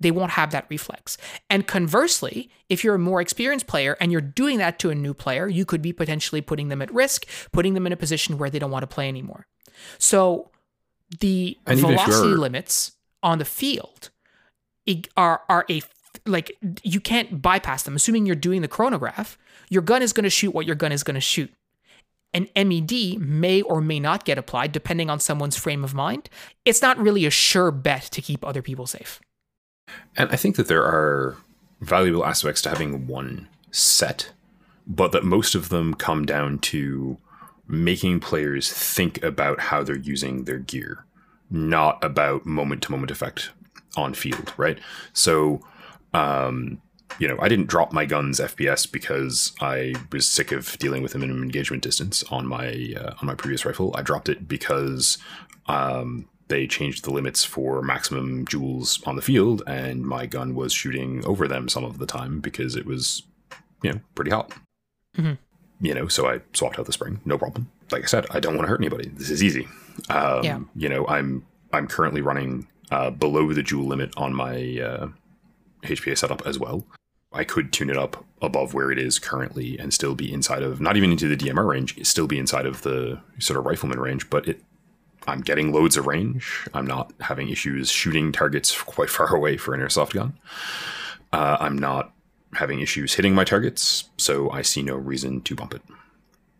[0.00, 1.16] they won't have that reflex.
[1.48, 5.14] And conversely, if you're a more experienced player and you're doing that to a new
[5.14, 8.50] player, you could be potentially putting them at risk, putting them in a position where
[8.50, 9.46] they don't want to play anymore.
[9.98, 10.50] So
[11.20, 14.10] the And velocity limits on the field
[15.16, 15.82] are are a
[16.26, 17.96] like you can't bypass them.
[17.96, 21.02] Assuming you're doing the chronograph, your gun is going to shoot what your gun is
[21.02, 21.52] going to shoot.
[22.32, 26.28] An MED may or may not get applied depending on someone's frame of mind.
[26.64, 29.20] It's not really a sure bet to keep other people safe.
[30.16, 31.36] And I think that there are
[31.80, 34.32] valuable aspects to having one set,
[34.86, 37.18] but that most of them come down to
[37.66, 41.04] making players think about how they're using their gear,
[41.50, 43.50] not about moment to moment effect
[43.96, 44.78] on field, right?
[45.12, 45.60] So,
[46.12, 46.80] um,
[47.18, 51.12] you know, I didn't drop my gun's FPS because I was sick of dealing with
[51.12, 53.94] the minimum engagement distance on my uh, on my previous rifle.
[53.96, 55.18] I dropped it because
[55.66, 60.72] um, they changed the limits for maximum joules on the field, and my gun was
[60.72, 63.22] shooting over them some of the time because it was,
[63.82, 64.52] you know, pretty hot.
[65.18, 65.38] Mhm.
[65.80, 67.70] You know, so I swapped out the spring, no problem.
[67.90, 69.08] Like I said, I don't want to hurt anybody.
[69.08, 69.66] This is easy.
[70.08, 70.60] Um, Yeah.
[70.76, 74.54] You know, I'm I'm currently running uh, below the joule limit on my
[74.90, 75.08] uh,
[75.82, 76.86] HPA setup as well.
[77.32, 80.80] I could tune it up above where it is currently and still be inside of
[80.80, 84.30] not even into the DMR range, still be inside of the sort of rifleman range,
[84.30, 84.62] but it
[85.26, 86.68] I'm getting loads of range.
[86.74, 90.34] I'm not having issues shooting targets quite far away for an airsoft gun.
[91.32, 92.12] Uh, I'm not
[92.54, 95.82] having issues hitting my targets, so I see no reason to bump it.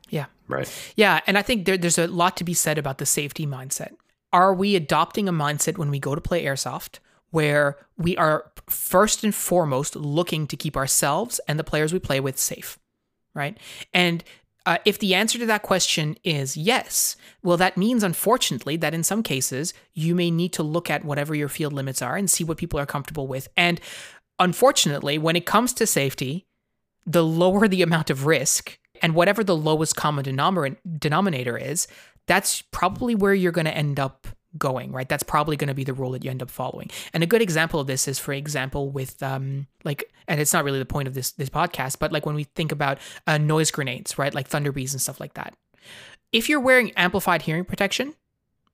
[0.09, 0.27] Yeah.
[0.49, 0.69] Right.
[0.97, 3.93] Yeah, and I think there, there's a lot to be said about the safety mindset.
[4.33, 6.99] Are we adopting a mindset when we go to play airsoft
[7.31, 12.21] where we are first and foremost looking to keep ourselves and the players we play
[12.21, 12.79] with safe,
[13.35, 13.59] right?
[13.93, 14.23] And
[14.67, 19.03] uh, if the answer to that question is yes, well, that means unfortunately that in
[19.03, 22.45] some cases you may need to look at whatever your field limits are and see
[22.45, 23.49] what people are comfortable with.
[23.57, 23.81] And
[24.39, 26.47] unfortunately, when it comes to safety,
[27.07, 31.87] the lower the amount of risk and whatever the lowest common denominator denominator is,
[32.27, 34.27] that's probably where you're going to end up
[34.59, 35.09] going, right?
[35.09, 36.91] That's probably going to be the rule that you end up following.
[37.13, 40.65] And a good example of this is, for example, with um, like, and it's not
[40.65, 43.71] really the point of this this podcast, but like when we think about uh, noise
[43.71, 45.55] grenades, right, like Thunder Bs and stuff like that.
[46.33, 48.15] If you're wearing amplified hearing protection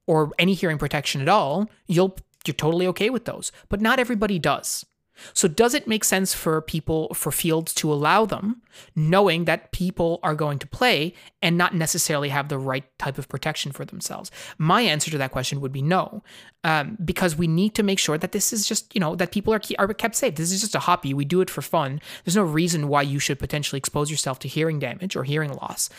[0.07, 2.17] or any hearing protection at all, you'll
[2.47, 3.53] you're totally okay with those.
[3.69, 4.87] But not everybody does.
[5.35, 8.63] So does it make sense for people for fields to allow them,
[8.95, 13.29] knowing that people are going to play and not necessarily have the right type of
[13.29, 14.31] protection for themselves?
[14.59, 16.23] My answer to that question would be no,
[16.65, 19.53] um, because we need to make sure that this is just you know that people
[19.53, 20.35] are are kept safe.
[20.35, 21.15] This is just a hobby.
[21.15, 22.01] We do it for fun.
[22.25, 25.91] There's no reason why you should potentially expose yourself to hearing damage or hearing loss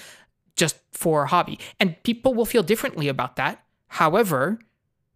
[0.55, 3.63] just for a hobby, and people will feel differently about that.
[3.87, 4.59] However,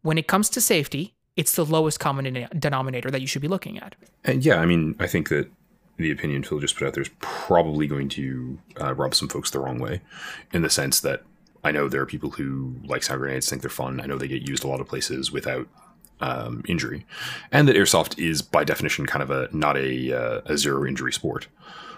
[0.02, 3.78] when it comes to safety, it's the lowest common denominator that you should be looking
[3.78, 3.96] at.
[4.24, 5.50] And yeah, I mean, I think that
[5.98, 9.52] the opinion Phil just put out there is probably going to uh, rub some folks
[9.52, 10.02] the wrong way,
[10.54, 11.24] in the sense that
[11.64, 14.02] I know there are people who like sound grenades, think they're fun.
[14.02, 15.68] I know they get used a lot of places without
[16.20, 17.06] um, injury,
[17.52, 21.12] and that airsoft is by definition kind of a not a uh, a zero injury
[21.12, 21.48] sport.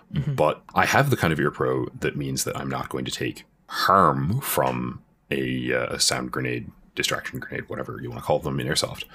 [0.10, 3.12] But I have the kind of ear pro that means that I'm not going to
[3.12, 8.40] take harm from a, uh, a sound grenade, distraction grenade, whatever you want to call
[8.40, 9.06] them in airsoft.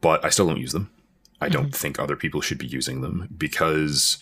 [0.00, 0.90] But I still don't use them.
[1.40, 4.18] I don't think other people should be using them because,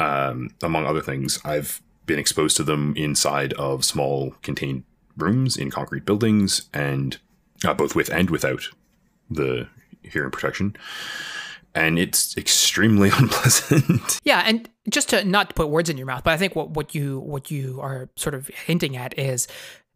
[0.00, 4.82] um, among other things, I've been exposed to them inside of small contained
[5.16, 7.18] rooms in concrete buildings, and
[7.64, 8.64] uh, both with and without
[9.30, 9.68] the
[10.02, 10.76] hearing protection.
[11.72, 14.18] And it's extremely unpleasant.
[14.24, 16.70] Yeah, and just to not to put words in your mouth, but I think what,
[16.70, 19.46] what you what you are sort of hinting at is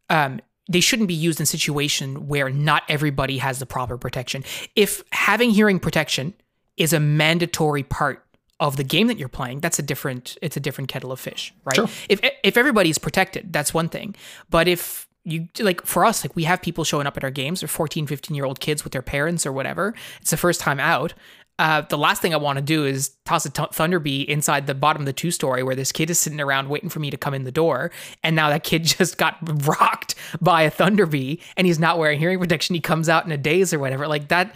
[0.09, 4.45] um, they shouldn't be used in a situation where not everybody has the proper protection.
[4.77, 6.33] If having hearing protection
[6.77, 8.25] is a mandatory part
[8.61, 11.53] of the game that you're playing, that's a different it's a different kettle of fish,
[11.65, 11.75] right?
[11.75, 11.89] Sure.
[12.09, 14.15] If if everybody's protected, that's one thing.
[14.49, 17.63] But if you like for us like we have people showing up at our games
[17.63, 20.81] or 14 15 year old kids with their parents or whatever it's the first time
[20.81, 21.13] out
[21.61, 24.67] uh, the last thing I want to do is toss a t- Thunder B inside
[24.67, 27.11] the bottom of the two story where this kid is sitting around waiting for me
[27.11, 27.91] to come in the door.
[28.25, 32.19] And now that kid just got rocked by a Thunder B and he's not wearing
[32.19, 32.75] hearing protection.
[32.75, 34.09] He comes out in a daze or whatever.
[34.09, 34.55] Like that,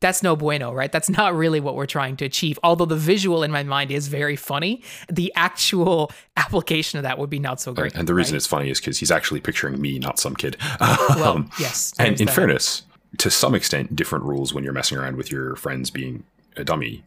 [0.00, 0.90] that's no bueno, right?
[0.90, 2.58] That's not really what we're trying to achieve.
[2.62, 7.28] Although the visual in my mind is very funny, the actual application of that would
[7.28, 7.94] be not so great.
[7.94, 8.38] And the reason right?
[8.38, 10.56] it's funny is because he's actually picturing me, not some kid.
[10.80, 11.92] well, um, yes.
[11.98, 12.34] And in that.
[12.34, 12.82] fairness,
[13.18, 16.24] to some extent, different rules when you're messing around with your friends being
[16.56, 17.04] a dummy,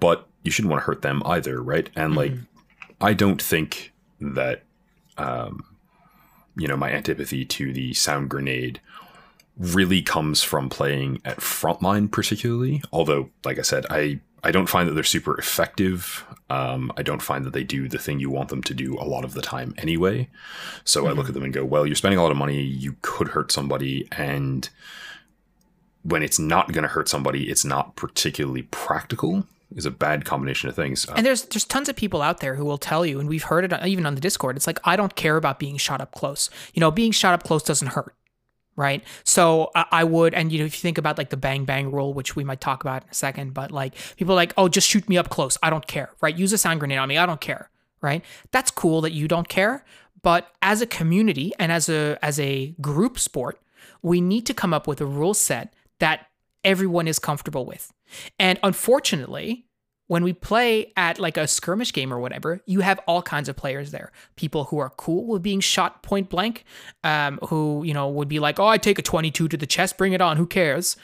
[0.00, 1.88] but you shouldn't want to hurt them either, right?
[1.96, 2.18] And mm-hmm.
[2.18, 2.32] like,
[3.00, 4.62] I don't think that,
[5.18, 5.64] um,
[6.56, 8.80] you know, my antipathy to the sound grenade
[9.56, 12.82] really comes from playing at frontline, particularly.
[12.92, 16.24] Although, like I said, I I don't find that they're super effective.
[16.50, 19.06] Um, I don't find that they do the thing you want them to do a
[19.08, 20.28] lot of the time anyway.
[20.84, 21.08] So mm-hmm.
[21.08, 21.28] I look mm-hmm.
[21.28, 22.60] at them and go, well, you're spending a lot of money.
[22.60, 24.68] You could hurt somebody, and
[26.04, 29.46] when it's not going to hurt somebody, it's not particularly practical.
[29.74, 31.04] Is a bad combination of things.
[31.16, 33.64] And there's there's tons of people out there who will tell you, and we've heard
[33.64, 34.54] it even on the Discord.
[34.54, 36.48] It's like I don't care about being shot up close.
[36.74, 38.14] You know, being shot up close doesn't hurt
[38.76, 39.04] right?
[39.22, 42.12] So I would, and you know, if you think about like the bang bang rule,
[42.12, 44.88] which we might talk about in a second, but like people are like, oh, just
[44.88, 45.56] shoot me up close.
[45.62, 46.36] I don't care, right?
[46.36, 47.18] Use a sound grenade on me.
[47.18, 48.24] I don't care, right?
[48.50, 49.84] That's cool that you don't care,
[50.22, 53.60] but as a community and as a as a group sport,
[54.02, 55.72] we need to come up with a rule set
[56.04, 56.26] that
[56.64, 57.90] everyone is comfortable with.
[58.38, 59.64] And unfortunately,
[60.06, 63.56] when we play at like a skirmish game or whatever, you have all kinds of
[63.56, 64.12] players there.
[64.36, 66.66] People who are cool with being shot point blank,
[67.04, 69.96] um, who, you know, would be like, oh, I take a 22 to the chest,
[69.96, 70.98] bring it on, who cares?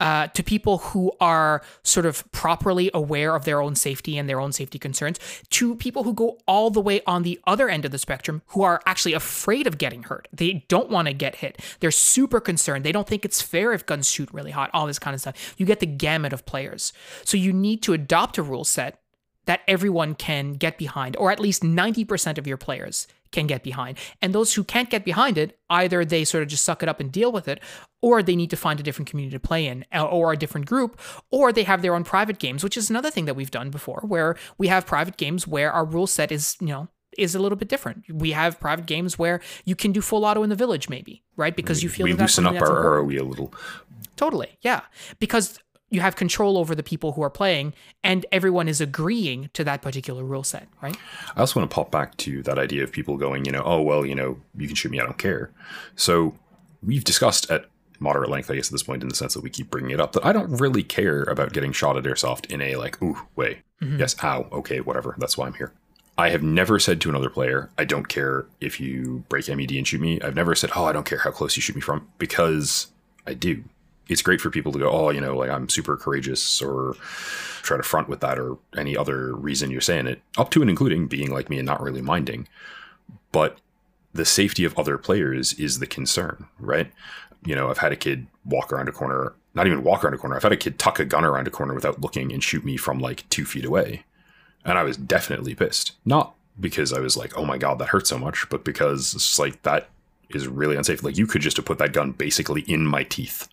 [0.00, 4.40] Uh, to people who are sort of properly aware of their own safety and their
[4.40, 5.18] own safety concerns,
[5.50, 8.62] to people who go all the way on the other end of the spectrum who
[8.62, 10.28] are actually afraid of getting hurt.
[10.32, 11.60] They don't want to get hit.
[11.80, 12.84] They're super concerned.
[12.84, 15.54] They don't think it's fair if guns shoot really hot, all this kind of stuff.
[15.56, 16.92] You get the gamut of players.
[17.24, 19.00] So you need to adopt a rule set
[19.46, 23.98] that everyone can get behind, or at least 90% of your players can get behind.
[24.22, 27.00] And those who can't get behind it, either they sort of just suck it up
[27.00, 27.60] and deal with it,
[28.00, 30.66] or they need to find a different community to play in, uh, or a different
[30.66, 33.70] group, or they have their own private games, which is another thing that we've done
[33.70, 37.38] before, where we have private games where our rule set is, you know, is a
[37.38, 38.04] little bit different.
[38.12, 41.56] We have private games where you can do full auto in the village, maybe, right?
[41.56, 43.54] Because you feel like we that loosen up our ROE a little.
[44.16, 44.82] Totally, yeah.
[45.18, 45.58] Because
[45.90, 47.72] you have control over the people who are playing
[48.02, 50.96] and everyone is agreeing to that particular rule set right?
[51.36, 53.80] I also want to pop back to that idea of people going you know oh
[53.82, 55.50] well you know you can shoot me i don't care.
[55.94, 56.34] So
[56.82, 57.66] we've discussed at
[57.98, 60.00] moderate length i guess at this point in the sense that we keep bringing it
[60.00, 63.16] up that i don't really care about getting shot at airsoft in a like ooh
[63.36, 63.62] way.
[63.80, 63.98] Mm-hmm.
[63.98, 65.72] yes ow okay whatever that's why i'm here.
[66.18, 69.86] I have never said to another player, I don't care if you break MED and
[69.86, 70.18] shoot me.
[70.22, 72.86] I've never said, oh, I don't care how close you shoot me from, because
[73.26, 73.62] I do
[74.08, 76.94] it's great for people to go, oh, you know, like I'm super courageous or
[77.62, 80.70] try to front with that or any other reason you're saying it, up to and
[80.70, 82.46] including being like me and not really minding.
[83.32, 83.58] But
[84.14, 86.90] the safety of other players is the concern, right?
[87.44, 90.18] You know, I've had a kid walk around a corner, not even walk around a
[90.18, 90.36] corner.
[90.36, 92.76] I've had a kid tuck a gun around a corner without looking and shoot me
[92.76, 94.04] from like two feet away.
[94.64, 95.92] And I was definitely pissed.
[96.04, 99.38] Not because I was like, oh my God, that hurt so much, but because it's
[99.38, 99.88] like that
[100.30, 101.02] is really unsafe.
[101.02, 103.48] Like you could just have put that gun basically in my teeth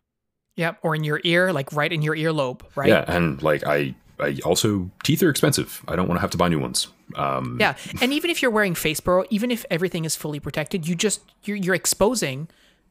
[0.56, 2.90] Yep, or in your ear, like right in your earlobe, right?
[2.90, 5.84] Yeah, and like I, I also teeth are expensive.
[5.88, 6.90] I don't want to have to buy new ones.
[7.16, 10.88] Um, yeah, and even if you're wearing face pro, even if everything is fully protected,
[10.88, 12.50] you just you're, you're exposing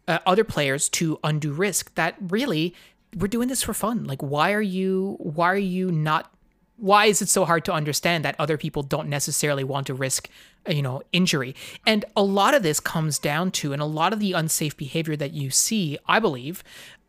[0.09, 1.95] uh, other players to undue risk.
[1.95, 2.75] That really,
[3.17, 4.05] we're doing this for fun.
[4.05, 5.17] Like, why are you?
[5.21, 6.35] Why are you not?
[6.79, 10.29] Why is it so hard to understand that other people don't necessarily want to risk
[10.69, 11.55] you know injury
[11.87, 15.17] and a lot of this comes down to and a lot of the unsafe behavior
[15.17, 16.63] that you see i believe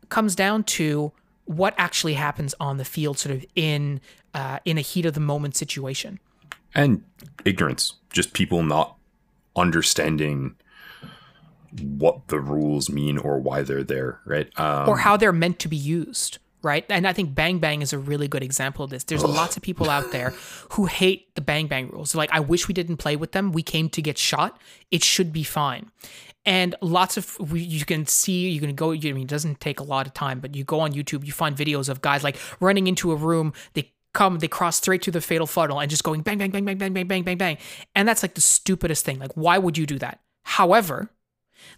[0.08, 1.12] comes down to
[1.46, 4.00] what actually happens on the field, sort of in
[4.34, 6.18] uh, in a heat of the moment situation.
[6.74, 7.04] And
[7.44, 8.96] ignorance, just people not
[9.56, 10.56] understanding
[11.80, 14.48] what the rules mean or why they're there, right?
[14.58, 16.84] Um, or how they're meant to be used, right?
[16.88, 19.04] And I think Bang Bang is a really good example of this.
[19.04, 20.32] There's lots of people out there
[20.70, 22.12] who hate the Bang Bang rules.
[22.12, 23.52] They're like, I wish we didn't play with them.
[23.52, 24.60] We came to get shot.
[24.90, 25.90] It should be fine
[26.46, 29.82] and lots of you can see you can go i mean it doesn't take a
[29.82, 32.86] lot of time but you go on youtube you find videos of guys like running
[32.86, 36.20] into a room they come they cross straight to the fatal funnel and just going
[36.20, 37.58] bang bang bang bang bang bang bang bang bang
[37.94, 41.10] and that's like the stupidest thing like why would you do that however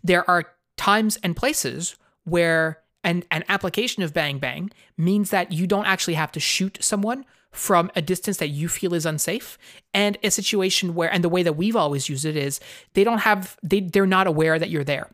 [0.02, 0.44] there are
[0.76, 6.14] times and places where an, an application of bang bang means that you don't actually
[6.14, 9.56] have to shoot someone from a distance that you feel is unsafe.
[9.94, 12.60] And a situation where and the way that we've always used it is
[12.92, 15.08] they don't have they they're not aware that you're there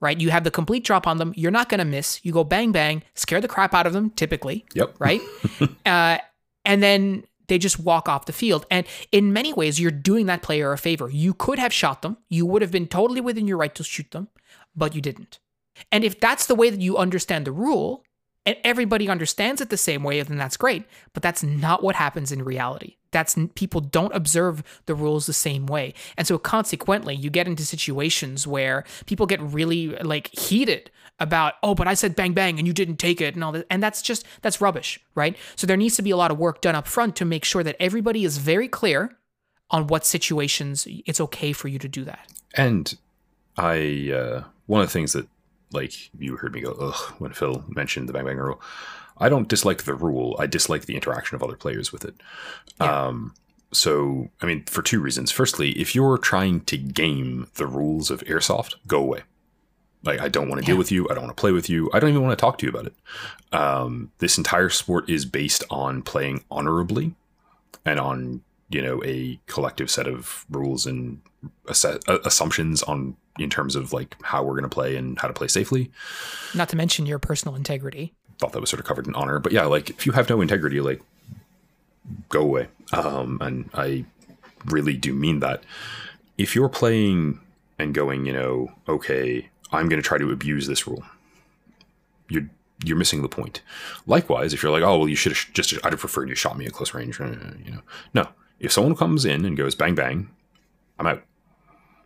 [0.00, 0.20] right?
[0.20, 1.32] You have the complete drop on them.
[1.36, 2.18] You're not going to miss.
[2.24, 4.94] You go bang bang scare the crap out of them typically Yep.
[4.98, 5.20] right?
[5.86, 6.18] Uh,
[6.64, 8.66] and then they just walk off the field.
[8.70, 11.08] And in many ways you're doing that player a favor.
[11.08, 12.16] You could have shot them.
[12.28, 14.28] You would have been totally within your right to shoot them
[14.76, 15.38] but you didn't
[15.90, 18.04] and if that's the way that you understand the rule
[18.44, 20.84] and everybody understands it the same way, then that's great.
[21.12, 22.96] But that's not what happens in reality.
[23.12, 25.94] That's people don't observe the rules the same way.
[26.16, 30.90] And so consequently, you get into situations where people get really like heated
[31.20, 33.66] about, oh, but I said bang bang and you didn't take it and all that.
[33.70, 35.36] And that's just that's rubbish, right?
[35.56, 37.62] So there needs to be a lot of work done up front to make sure
[37.62, 39.16] that everybody is very clear
[39.70, 42.32] on what situations it's okay for you to do that.
[42.54, 42.94] And
[43.56, 45.26] I, uh, one of the things that,
[45.72, 48.60] like, you heard me go, ugh, when Phil mentioned the Bang Bang rule.
[49.18, 50.36] I don't dislike the rule.
[50.38, 52.14] I dislike the interaction of other players with it.
[52.80, 53.06] Yeah.
[53.06, 53.34] Um,
[53.72, 55.30] so, I mean, for two reasons.
[55.30, 59.20] Firstly, if you're trying to game the rules of Airsoft, go away.
[60.04, 61.08] Like, I don't want to deal with you.
[61.08, 61.88] I don't want to play with you.
[61.94, 62.94] I don't even want to talk to you about it.
[63.52, 67.14] Um, this entire sport is based on playing honorably
[67.84, 71.20] and on, you know, a collective set of rules and
[71.66, 75.34] assu- assumptions on in terms of like how we're going to play and how to
[75.34, 75.90] play safely.
[76.54, 78.12] Not to mention your personal integrity.
[78.38, 80.40] Thought that was sort of covered in honor, but yeah, like if you have no
[80.40, 81.00] integrity, like
[82.28, 82.68] go away.
[82.92, 84.04] Um, and I
[84.66, 85.62] really do mean that.
[86.38, 87.40] If you're playing
[87.78, 91.04] and going, you know, okay, I'm going to try to abuse this rule,
[92.28, 92.48] you're
[92.84, 93.60] you're missing the point.
[94.06, 96.58] Likewise, if you're like, oh well, you should have just I'd have preferred you shot
[96.58, 97.82] me at close range, uh, you know,
[98.14, 98.28] no.
[98.58, 100.30] If someone comes in and goes bang bang,
[100.98, 101.22] I'm out.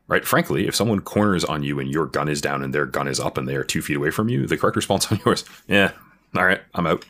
[0.09, 0.25] Right?
[0.25, 3.19] Frankly, if someone corners on you and your gun is down and their gun is
[3.19, 5.93] up and they are two feet away from you, the correct response on yours, yeah,
[6.37, 7.05] all right, I'm out.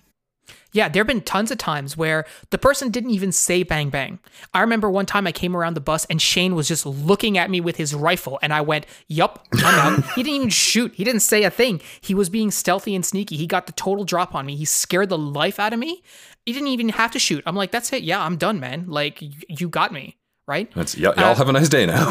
[0.72, 4.18] Yeah, there have been tons of times where the person didn't even say bang bang.
[4.52, 7.48] I remember one time I came around the bus and Shane was just looking at
[7.48, 10.04] me with his rifle, and I went, Yup, I'm out.
[10.14, 10.92] he didn't even shoot.
[10.94, 11.80] He didn't say a thing.
[12.02, 13.38] He was being stealthy and sneaky.
[13.38, 14.54] He got the total drop on me.
[14.54, 16.02] He scared the life out of me.
[16.44, 17.42] He didn't even have to shoot.
[17.46, 18.02] I'm like, That's it.
[18.02, 18.86] Yeah, I'm done, man.
[18.86, 20.15] Like, you got me.
[20.46, 20.72] Right?
[20.74, 22.06] That's y'all have a nice day now.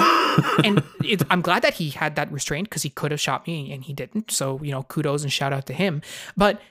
[0.64, 3.72] and it, I'm glad that he had that restraint because he could have shot me
[3.72, 4.32] and he didn't.
[4.32, 6.02] So you know, kudos and shout out to him.
[6.36, 6.62] But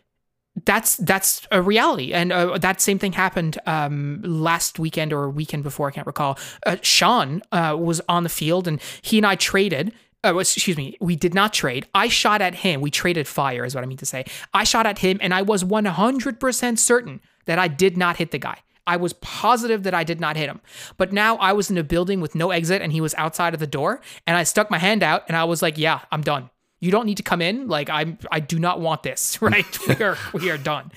[0.65, 5.65] that's that's a reality, and uh, that same thing happened um, last weekend or weekend
[5.65, 5.89] before.
[5.89, 6.39] I can't recall.
[6.65, 9.93] Uh, Sean uh, was on the field, and he and I traded.
[10.25, 11.87] Uh, excuse me, we did not trade.
[11.95, 12.81] I shot at him.
[12.81, 14.25] We traded fire, is what I mean to say.
[14.55, 18.39] I shot at him, and I was 100% certain that I did not hit the
[18.39, 18.61] guy.
[18.87, 20.61] I was positive that I did not hit him.
[20.97, 23.61] But now I was in a building with no exit and he was outside of
[23.61, 26.51] the door and I stuck my hand out and I was like, "Yeah, I'm done.
[26.81, 27.67] You don't need to come in.
[27.67, 29.79] Like I'm I do not want this, right?
[29.89, 30.93] we are we are done."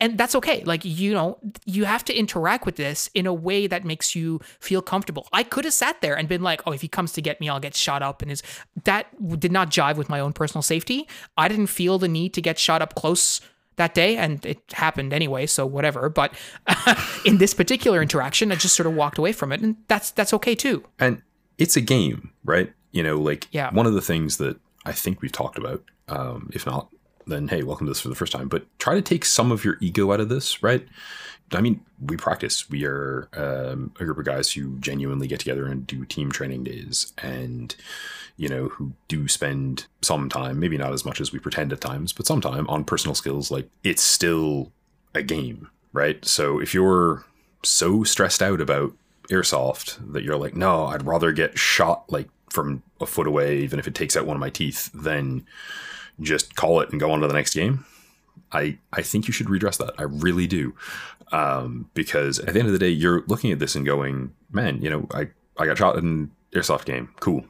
[0.00, 0.62] And that's okay.
[0.64, 4.40] Like you know, you have to interact with this in a way that makes you
[4.60, 5.28] feel comfortable.
[5.32, 7.48] I could have sat there and been like, "Oh, if he comes to get me,
[7.48, 8.42] I'll get shot up." And his
[8.84, 9.06] that
[9.40, 11.08] did not jive with my own personal safety.
[11.36, 13.40] I didn't feel the need to get shot up close
[13.76, 16.34] that day and it happened anyway so whatever but
[17.24, 20.32] in this particular interaction i just sort of walked away from it and that's that's
[20.34, 21.22] okay too and
[21.58, 22.72] it's a game, right?
[22.92, 23.70] You know, like Yeah.
[23.72, 26.88] one of the things that I think we've talked about, um, if not,
[27.26, 28.48] then hey, welcome to this for the first time.
[28.48, 30.84] But try to take some of your ego out of this, right?
[31.54, 32.68] I mean, we practice.
[32.68, 36.64] We are um, a group of guys who genuinely get together and do team training
[36.64, 37.74] days, and
[38.36, 41.80] you know, who do spend some time, maybe not as much as we pretend at
[41.80, 43.50] times, but some time on personal skills.
[43.50, 44.72] Like it's still
[45.14, 46.24] a game, right?
[46.24, 47.24] So if you're
[47.62, 48.94] so stressed out about
[49.30, 53.78] airsoft that you're like, no, I'd rather get shot like from a foot away, even
[53.78, 55.46] if it takes out one of my teeth, than
[56.20, 57.84] just call it and go on to the next game.
[58.52, 59.94] I, I think you should redress that.
[59.98, 60.74] I really do.
[61.32, 64.82] Um, because at the end of the day, you're looking at this and going, man,
[64.82, 67.08] you know, I, I got shot in an airsoft game.
[67.20, 67.44] Cool.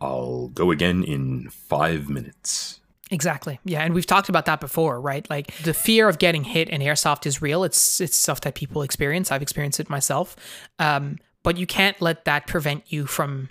[0.00, 2.80] I'll go again in five minutes.
[3.10, 6.68] exactly yeah and we've talked about that before right like the fear of getting hit
[6.70, 10.34] in airsoft is real it's it's stuff that people experience i've experienced it myself
[10.78, 13.50] um, but you can't let that prevent you from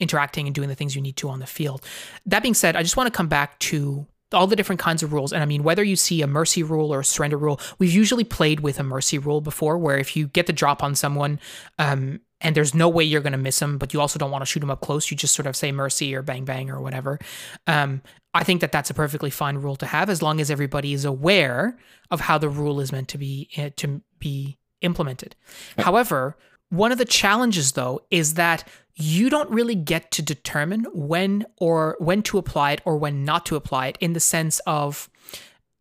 [0.00, 1.84] interacting and doing the things you need to on the field
[2.24, 5.12] that being said i just want to come back to all the different kinds of
[5.12, 5.32] rules.
[5.32, 8.24] And I mean, whether you see a mercy rule or a surrender rule, we've usually
[8.24, 11.40] played with a mercy rule before, where if you get the drop on someone,
[11.78, 14.42] um, and there's no way you're going to miss them, but you also don't want
[14.42, 16.80] to shoot them up close, you just sort of say mercy or bang bang or
[16.80, 17.18] whatever.
[17.66, 18.02] Um,
[18.32, 21.04] I think that that's a perfectly fine rule to have as long as everybody is
[21.04, 21.76] aware
[22.10, 25.34] of how the rule is meant to be uh, to be implemented.
[25.78, 26.36] However,
[26.70, 31.96] one of the challenges though is that you don't really get to determine when or
[32.00, 35.08] when to apply it or when not to apply it in the sense of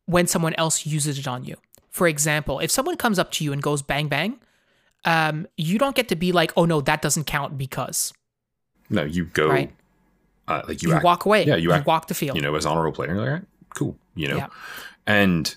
[0.05, 1.55] when someone else uses it on you.
[1.89, 4.39] for example, if someone comes up to you and goes bang bang,
[5.03, 8.13] um, you don't get to be like, oh no, that doesn't count because.
[8.89, 9.73] No, you go Right.
[10.47, 11.45] uh, like you, You, act, walk away.
[11.45, 12.35] Yeah, you you act- walk the field.
[12.37, 13.09] you know, as honorable player.
[13.09, 13.43] You're like, all right,
[13.75, 13.97] cool.
[14.15, 14.47] You know, Yeah.
[15.07, 15.55] and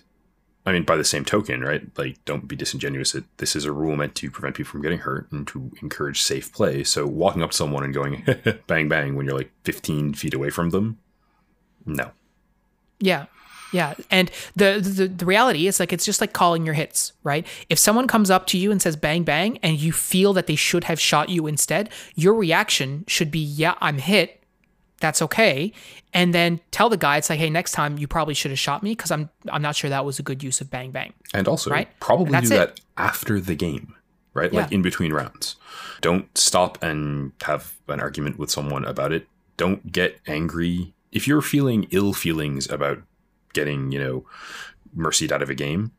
[0.67, 1.83] I mean, by the same token, right?
[1.97, 3.13] Like, don't be disingenuous.
[3.13, 6.23] That this is a rule meant to prevent people from getting hurt and to encourage
[6.23, 6.85] safe play.
[6.85, 8.27] So, walking up to someone and going
[8.67, 10.99] bang bang when you're like 15 feet away from them,
[11.87, 12.11] no.
[12.99, 13.27] Yeah.
[13.73, 13.95] Yeah.
[14.11, 17.47] And the, the the reality is like it's just like calling your hits, right?
[17.69, 20.57] If someone comes up to you and says bang bang and you feel that they
[20.57, 24.40] should have shot you instead, your reaction should be, yeah, I'm hit.
[25.01, 25.73] That's okay.
[26.13, 28.83] And then tell the guy it's like, hey, next time you probably should have shot
[28.83, 31.13] me because I'm I'm not sure that was a good use of bang bang.
[31.35, 31.89] And also, Right.
[32.01, 32.59] probably And do it.
[32.59, 33.95] that after the game,
[34.35, 34.53] right?
[34.53, 35.57] Like in between rounds.
[36.03, 39.27] Don't stop and have an argument with someone about it.
[39.57, 40.93] Don't get angry.
[41.13, 42.99] If you're feeling ill feelings about
[43.53, 44.25] getting, you know,
[44.95, 45.93] mercied out of a game,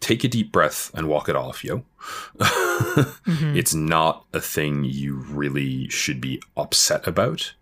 [0.00, 1.84] take a deep breath and walk it off, yo.
[2.78, 3.56] Mm-hmm.
[3.56, 7.54] It's not a thing you really should be upset about.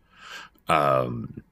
[0.69, 1.43] Um,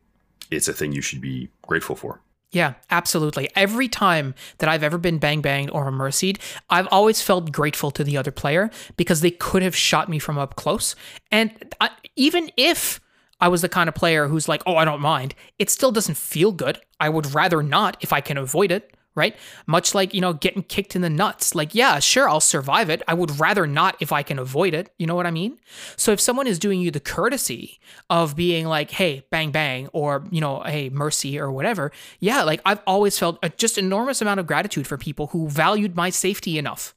[0.50, 2.20] it's a thing you should be grateful for.
[2.54, 3.50] Yeah, absolutely.
[3.56, 6.38] Every time that I've ever been bang banged or mercied,
[6.70, 10.38] I've always felt grateful to the other player because they could have shot me from
[10.38, 10.94] up close.
[11.32, 13.00] And I, even if
[13.40, 16.16] I was the kind of player who's like, oh, I don't mind, it still doesn't
[16.16, 16.78] feel good.
[17.00, 19.36] I would rather not if I can avoid it, right?
[19.66, 21.54] Much like, you know, getting kicked in the nuts.
[21.54, 23.02] Like, yeah, sure, I'll survive it.
[23.06, 24.92] I would rather not if I can avoid it.
[24.98, 25.58] You know what I mean?
[25.96, 27.78] So if someone is doing you the courtesy
[28.10, 32.60] of being like, hey, bang, bang, or, you know, hey, mercy or whatever, yeah, like
[32.64, 36.58] I've always felt a just enormous amount of gratitude for people who valued my safety
[36.58, 36.94] enough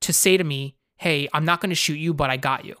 [0.00, 2.74] to say to me, hey, I'm not going to shoot you, but I got you,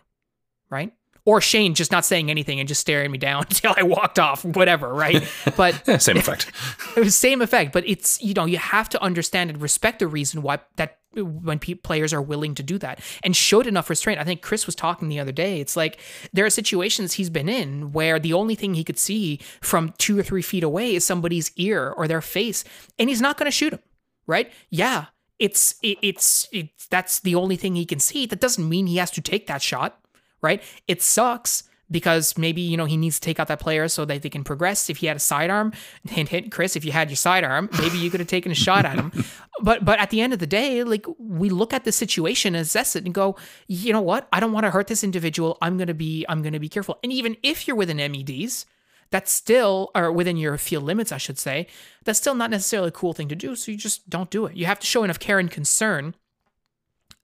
[0.70, 0.92] right?
[1.26, 4.44] Or Shane just not saying anything and just staring me down until I walked off,
[4.44, 5.28] whatever, right?
[5.56, 6.50] But Yeah, same effect.
[6.96, 10.06] it was same effect, but it's you know you have to understand and respect the
[10.06, 14.20] reason why that when pe- players are willing to do that and showed enough restraint.
[14.20, 15.60] I think Chris was talking the other day.
[15.60, 15.98] It's like
[16.32, 20.18] there are situations he's been in where the only thing he could see from two
[20.18, 22.64] or three feet away is somebody's ear or their face,
[22.98, 23.80] and he's not going to shoot him,
[24.26, 24.52] right?
[24.70, 25.06] Yeah,
[25.38, 28.26] it's it, it's it's that's the only thing he can see.
[28.26, 29.98] That doesn't mean he has to take that shot,
[30.42, 30.62] right?
[30.86, 34.22] It sucks because maybe you know he needs to take out that player so that
[34.22, 34.90] they can progress.
[34.90, 35.72] If he had a sidearm,
[36.04, 38.84] hint hint, Chris, if you had your sidearm, maybe you could have taken a shot
[38.84, 39.12] at him.
[39.62, 42.94] But but at the end of the day, like we look at the situation, assess
[42.94, 43.36] it, and go,
[43.68, 44.28] you know what?
[44.30, 45.56] I don't want to hurt this individual.
[45.62, 46.98] I'm gonna be I'm gonna be careful.
[47.02, 48.66] And even if you're within MEDs,
[49.08, 51.68] that's still or within your field limits, I should say,
[52.04, 53.56] that's still not necessarily a cool thing to do.
[53.56, 54.56] So you just don't do it.
[54.58, 56.14] You have to show enough care and concern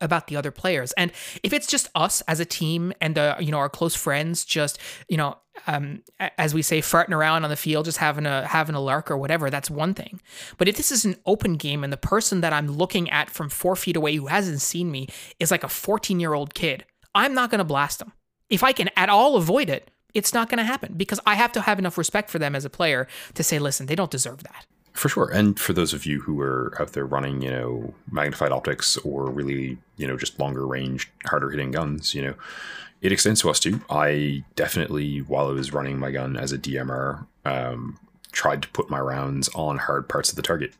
[0.03, 0.93] about the other players.
[0.93, 4.45] And if it's just us as a team and uh, you know our close friends
[4.45, 4.79] just,
[5.09, 6.03] you know, um,
[6.39, 9.17] as we say farting around on the field just having a having a lark or
[9.17, 10.21] whatever, that's one thing.
[10.59, 13.49] But if this is an open game and the person that I'm looking at from
[13.49, 16.85] 4 feet away who hasn't seen me is like a 14-year-old kid,
[17.15, 18.13] I'm not going to blast them.
[18.51, 21.53] If I can at all avoid it, it's not going to happen because I have
[21.53, 24.43] to have enough respect for them as a player to say, listen, they don't deserve
[24.45, 24.67] that.
[24.93, 25.31] For sure.
[25.33, 29.31] And for those of you who are out there running, you know, magnified optics or
[29.31, 32.35] really, you know, just longer range, harder hitting guns, you know,
[33.01, 33.81] it extends to us too.
[33.91, 37.99] I definitely, while I was running my gun as a DMR, um,
[38.33, 40.73] tried to put my rounds on hard parts of the target,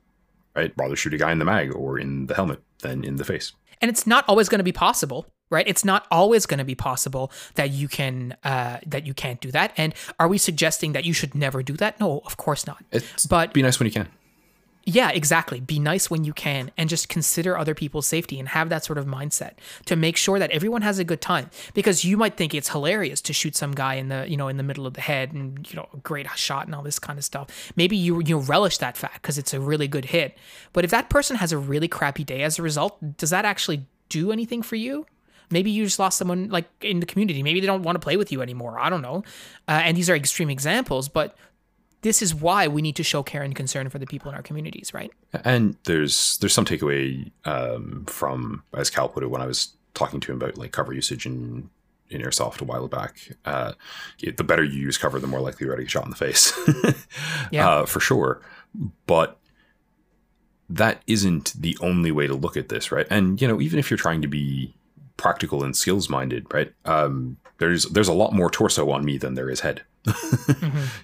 [0.55, 0.73] right?
[0.77, 3.53] Rather shoot a guy in the mag or in the helmet than in the face.
[3.81, 5.69] and it's not always going to be possible right?
[5.69, 9.53] It's not always going to be possible that you can uh, that you can't do
[9.53, 9.73] that.
[9.77, 12.01] And are we suggesting that you should never do that?
[12.01, 12.83] No of course not.
[12.91, 14.09] It's but be nice when you can.
[14.85, 15.61] yeah exactly.
[15.61, 18.99] Be nice when you can and just consider other people's safety and have that sort
[18.99, 19.53] of mindset
[19.85, 21.51] to make sure that everyone has a good time.
[21.75, 24.57] Because you might think it's hilarious to shoot some guy in the you know in
[24.57, 27.19] the middle of the head and you know a great shot and all this kind
[27.19, 27.73] of stuff.
[27.77, 30.39] Maybe you you relish that fact because it's a really good hit.
[30.73, 33.87] But if that person has a really crappy day as a result does that actually
[34.09, 35.07] do anything for you
[35.53, 38.17] maybe you just lost someone like in the community maybe they don't want to play
[38.17, 39.23] with you anymore i don't know
[39.69, 41.37] uh, and these are extreme examples but
[42.01, 44.43] this is why we need to show care and concern for the people in our
[44.43, 45.13] communities right
[45.45, 50.21] And there's there's some takeaway um, from as Cal put it when I was talking
[50.21, 51.71] to him about like cover usage in
[52.11, 53.17] in airsoft a while back.
[53.45, 53.73] Uh,
[54.21, 56.53] the better you use cover, the more likely you're to get shot in the face.
[57.51, 57.69] Yeah.
[57.69, 58.41] uh, for sure.
[59.07, 59.39] But
[60.69, 63.07] that isn't the only way to look at this, right?
[63.11, 64.75] And you know, even if you're trying to be
[65.23, 66.73] practical and skills minded, right?
[66.85, 69.83] Um, there's there's a lot more torso on me than there is head.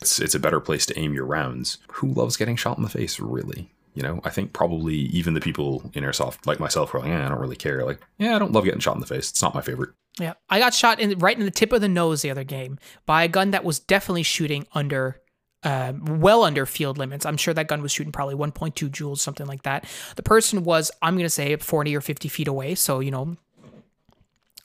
[0.00, 1.78] It's it's a better place to aim your rounds.
[1.92, 3.70] Who loves getting shot in the face, really?
[3.94, 7.26] You know, I think probably even the people in airsoft, like myself, were like, yeah,
[7.26, 7.84] I don't really care.
[7.84, 9.30] Like, yeah, I don't love getting shot in the face.
[9.30, 9.90] It's not my favorite.
[10.20, 12.78] Yeah, I got shot in right in the tip of the nose the other game
[13.06, 15.20] by a gun that was definitely shooting under
[15.62, 17.26] uh, well under field limits.
[17.26, 19.84] I'm sure that gun was shooting probably 1.2 joules, something like that.
[20.16, 22.74] The person was, I'm going to say, 40 or 50 feet away.
[22.74, 23.36] So, you know,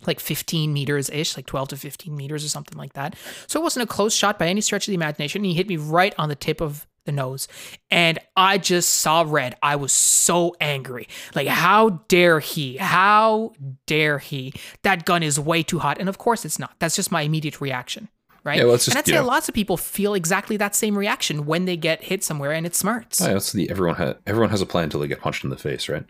[0.08, 3.16] like 15 meters ish, like 12 to 15 meters or something like that.
[3.48, 5.44] So it wasn't a close shot by any stretch of the imagination.
[5.44, 7.48] He hit me right on the tip of the nose.
[7.92, 9.56] And I just saw red.
[9.62, 11.08] I was so angry.
[11.36, 12.78] Like, how dare he?
[12.78, 13.54] How
[13.88, 14.54] dare he?
[14.84, 16.00] That gun is way too hot.
[16.00, 16.76] And of course it's not.
[16.80, 18.10] That's just my immediate reaction.
[18.46, 18.58] Right.
[18.58, 21.46] Yeah, well, just, and I'd say know- lots of people feel exactly that same reaction
[21.46, 23.22] when they get hit somewhere and it smarts.
[23.22, 25.50] Oh, yeah, that's the everyone has everyone has a plan until they get punched in
[25.50, 26.04] the face, right?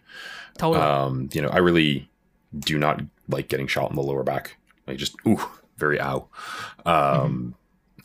[0.57, 0.83] Totally.
[0.83, 2.09] Um, you know, I really
[2.57, 4.57] do not like getting shot in the lower back.
[4.87, 5.39] I just ooh,
[5.77, 6.27] very ow.
[6.85, 7.55] Um,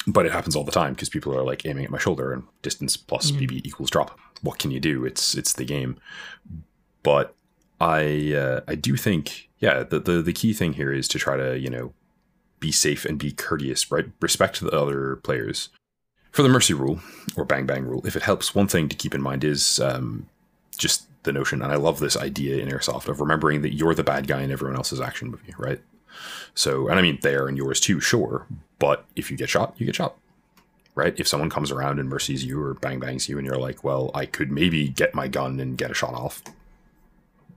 [0.06, 2.44] but it happens all the time because people are like aiming at my shoulder and
[2.62, 4.18] distance plus BB equals drop.
[4.42, 5.04] What can you do?
[5.04, 5.98] It's it's the game.
[7.02, 7.34] But
[7.80, 11.36] I uh, I do think yeah the, the the key thing here is to try
[11.36, 11.92] to you know
[12.60, 14.06] be safe and be courteous, right?
[14.20, 15.68] Respect the other players.
[16.32, 17.00] For the mercy rule
[17.36, 20.28] or bang bang rule, if it helps, one thing to keep in mind is um,
[20.76, 24.02] just the notion, and I love this idea in airsoft of remembering that you're the
[24.02, 25.80] bad guy in everyone else's action movie, right?
[26.54, 28.46] So, and I mean, they are in yours too, sure.
[28.78, 30.16] But if you get shot, you get shot,
[30.94, 31.14] right?
[31.18, 34.10] If someone comes around and mercies you or bang bangs you, and you're like, well,
[34.14, 36.42] I could maybe get my gun and get a shot off.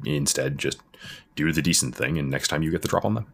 [0.06, 0.80] Instead, just
[1.36, 3.28] do the decent thing, and next time you get the drop on them.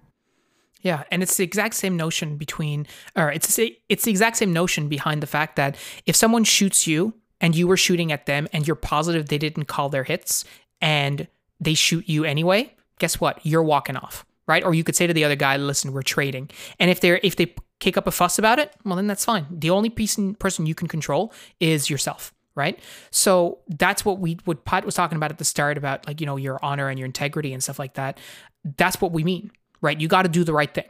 [0.81, 2.85] Yeah, and it's the exact same notion between,
[3.15, 3.59] or it's
[3.89, 5.75] it's the exact same notion behind the fact that
[6.05, 9.65] if someone shoots you and you were shooting at them and you're positive they didn't
[9.65, 10.43] call their hits
[10.81, 11.27] and
[11.59, 13.39] they shoot you anyway, guess what?
[13.43, 14.63] You're walking off, right?
[14.63, 17.35] Or you could say to the other guy, "Listen, we're trading." And if they're if
[17.35, 19.45] they kick up a fuss about it, well, then that's fine.
[19.49, 22.33] The only piece person you can control is yourself.
[22.55, 22.79] Right.
[23.11, 26.25] So that's what we, what Pat was talking about at the start about like, you
[26.25, 28.19] know, your honor and your integrity and stuff like that.
[28.77, 29.99] That's what we mean right?
[29.99, 30.85] You got to do the right thing.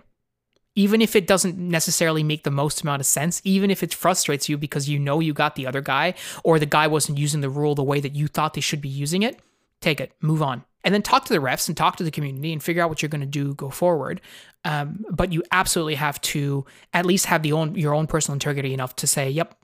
[0.78, 4.48] Even if it doesn't necessarily make the most amount of sense, even if it frustrates
[4.48, 6.14] you because you know you got the other guy
[6.44, 8.88] or the guy wasn't using the rule the way that you thought they should be
[8.88, 9.40] using it,
[9.82, 10.64] take it, move on.
[10.84, 13.02] And then talk to the refs and talk to the community and figure out what
[13.02, 14.22] you're going to do go forward.
[14.64, 18.74] Um, but you absolutely have to at least have the own your own personal integrity
[18.74, 19.58] enough to say, "Yep,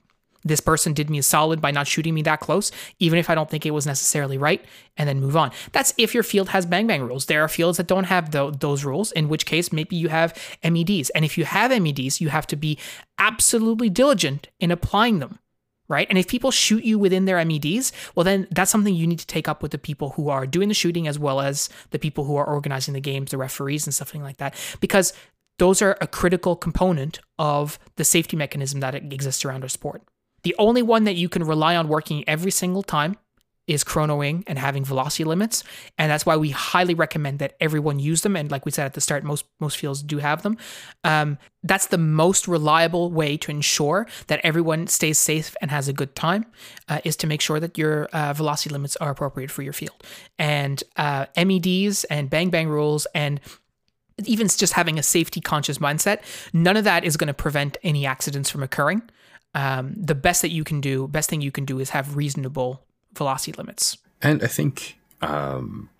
[0.44, 3.34] this person did me a solid by not shooting me that close, even if I
[3.34, 4.64] don't think it was necessarily right,
[4.96, 5.50] and then move on.
[5.72, 7.26] That's if your field has bang bang rules.
[7.26, 10.34] There are fields that don't have tho- those rules, in which case maybe you have
[10.62, 11.10] MEDs.
[11.10, 12.78] And if you have MEDs, you have to be
[13.18, 15.38] absolutely diligent in applying them.
[15.86, 16.06] Right.
[16.08, 19.26] And if people shoot you within their MEDs, well, then that's something you need to
[19.26, 22.24] take up with the people who are doing the shooting as well as the people
[22.24, 24.54] who are organizing the games, the referees, and stuff like that.
[24.80, 25.12] Because
[25.58, 30.02] those are a critical component of the safety mechanism that exists around our sport.
[30.44, 33.16] The only one that you can rely on working every single time
[33.66, 35.64] is chronoing and having velocity limits,
[35.96, 38.36] and that's why we highly recommend that everyone use them.
[38.36, 40.58] And like we said at the start, most most fields do have them.
[41.02, 45.94] Um, that's the most reliable way to ensure that everyone stays safe and has a
[45.94, 46.44] good time.
[46.88, 50.04] Uh, is to make sure that your uh, velocity limits are appropriate for your field.
[50.38, 53.40] And uh, MEDs and bang bang rules and
[54.26, 56.20] even just having a safety conscious mindset,
[56.52, 59.02] none of that is going to prevent any accidents from occurring
[59.54, 62.82] um, the best that you can do, best thing you can do is have reasonable
[63.14, 63.98] velocity limits.
[64.20, 65.90] And I think um,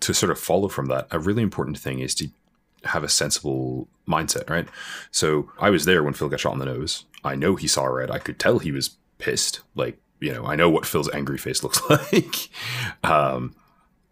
[0.00, 2.28] to sort of follow from that, a really important thing is to
[2.84, 4.68] have a sensible mindset, right?
[5.10, 7.04] So I was there when Phil got shot in the nose.
[7.24, 8.10] I know he saw red.
[8.10, 9.60] I could tell he was pissed.
[9.74, 12.48] Like, you know, I know what Phil's angry face looks like.
[13.02, 13.54] um,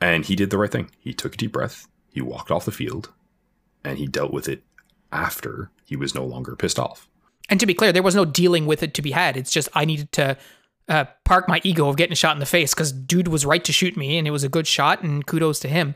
[0.00, 0.90] and he did the right thing.
[0.98, 3.10] He took a deep breath, he walked off the field,
[3.84, 4.62] and he dealt with it
[5.12, 7.08] after he was no longer pissed off.
[7.48, 9.36] And to be clear, there was no dealing with it to be had.
[9.36, 10.36] It's just I needed to
[10.88, 13.72] uh, park my ego of getting shot in the face because dude was right to
[13.72, 15.94] shoot me and it was a good shot and kudos to him.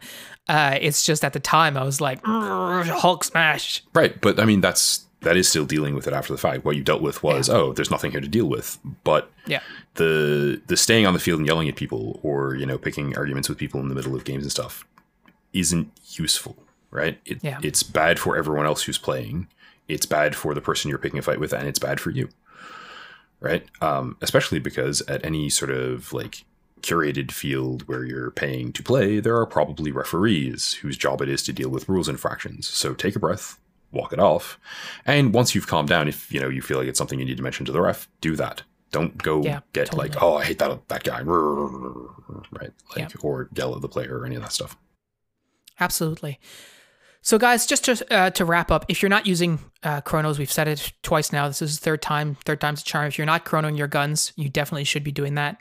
[0.48, 3.82] Uh, it's just at the time I was like Hulk smash.
[3.94, 6.64] Right, but I mean that's that is still dealing with it after the fact.
[6.64, 7.54] What you dealt with was Yeah.
[7.56, 8.78] oh, there's nothing here to deal with.
[9.04, 9.60] But Yeah.
[9.94, 13.48] the the staying on the field and yelling at people or you know picking arguments
[13.48, 14.84] with people in the middle of games and stuff
[15.52, 16.56] isn't useful,
[16.90, 17.20] right?
[17.24, 17.58] It, Yeah.
[17.62, 19.46] It's bad for everyone else who's playing.
[19.92, 22.28] It's bad for the person you're picking a fight with, and it's bad for you,
[23.40, 23.64] right?
[23.80, 26.44] Um, especially because at any sort of like
[26.82, 31.42] curated field where you're paying to play, there are probably referees whose job it is
[31.42, 32.68] to deal with rules infractions.
[32.68, 33.58] So take a breath,
[33.92, 34.58] walk it off,
[35.04, 37.36] and once you've calmed down, if you know you feel like it's something you need
[37.36, 38.62] to mention to the ref, do that.
[38.92, 40.08] Don't go Yeah, get totally.
[40.08, 42.72] like, oh, I hate that that guy, right?
[42.96, 43.08] Like, Yeah.
[43.22, 44.76] or yell at the player or any of that stuff.
[45.78, 46.38] Absolutely.
[47.22, 50.50] So, guys, just to, uh, to wrap up, if you're not using uh, chronos, we've
[50.50, 51.48] said it twice now.
[51.48, 53.06] This is the third time, third time's a charm.
[53.06, 55.60] If you're not chronoing your guns, you definitely should be doing that.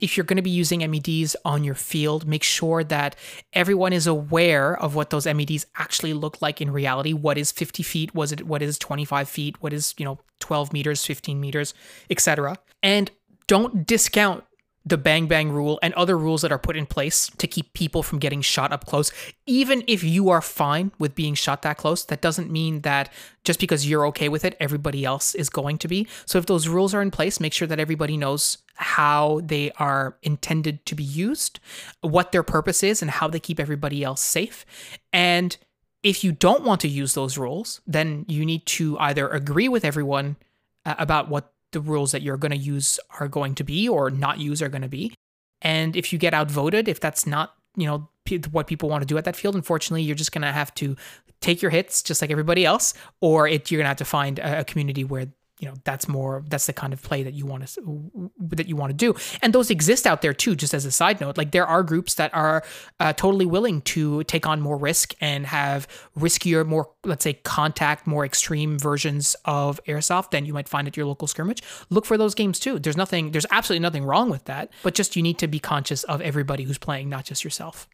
[0.00, 3.16] If you're going to be using MEDs on your field, make sure that
[3.52, 7.12] everyone is aware of what those MEDs actually look like in reality.
[7.12, 8.14] What is 50 feet?
[8.14, 9.62] Was it what is 25 feet?
[9.62, 11.72] What is you know 12 meters, 15 meters,
[12.10, 12.58] etc.
[12.82, 13.10] And
[13.46, 14.44] don't discount
[14.86, 18.04] the bang bang rule and other rules that are put in place to keep people
[18.04, 19.10] from getting shot up close.
[19.44, 23.12] Even if you are fine with being shot that close, that doesn't mean that
[23.42, 26.06] just because you're okay with it, everybody else is going to be.
[26.24, 30.16] So if those rules are in place, make sure that everybody knows how they are
[30.22, 31.58] intended to be used,
[32.00, 34.64] what their purpose is, and how they keep everybody else safe.
[35.12, 35.56] And
[36.04, 39.84] if you don't want to use those rules, then you need to either agree with
[39.84, 40.36] everyone
[40.84, 44.08] uh, about what the rules that you're going to use are going to be or
[44.08, 45.12] not use are going to be.
[45.60, 48.08] And if you get outvoted, if that's not, you know,
[48.50, 50.96] what people want to do at that field, unfortunately, you're just going to have to
[51.42, 54.38] take your hits just like everybody else, or it, you're going to have to find
[54.38, 55.26] a, a community where
[55.58, 58.76] you know that's more that's the kind of play that you want to that you
[58.76, 59.14] want to do.
[59.42, 61.36] And those exist out there too just as a side note.
[61.36, 62.62] Like there are groups that are
[63.00, 65.88] uh, totally willing to take on more risk and have
[66.18, 70.96] riskier more let's say contact more extreme versions of airsoft than you might find at
[70.96, 72.78] your local scrimmage look for those games too.
[72.78, 76.04] There's nothing there's absolutely nothing wrong with that but just you need to be conscious
[76.04, 77.88] of everybody who's playing not just yourself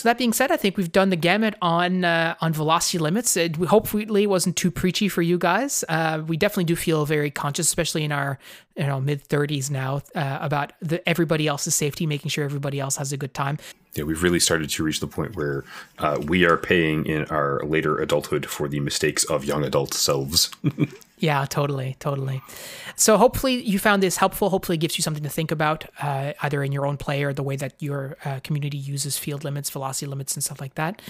[0.00, 3.36] so that being said, I think we've done the gamut on uh, on velocity limits.
[3.36, 5.84] It, hopefully, wasn't too preachy for you guys.
[5.90, 8.38] Uh, we definitely do feel very conscious, especially in our
[8.78, 12.96] you know mid thirties now, uh, about the, everybody else's safety, making sure everybody else
[12.96, 13.58] has a good time.
[13.92, 15.64] Yeah, we've really started to reach the point where
[15.98, 20.50] uh, we are paying in our later adulthood for the mistakes of young adult selves.
[21.20, 22.42] Yeah, totally, totally.
[22.96, 24.48] So hopefully you found this helpful.
[24.48, 27.34] Hopefully it gives you something to think about, uh, either in your own play or
[27.34, 31.02] the way that your uh, community uses field limits, velocity limits, and stuff like that.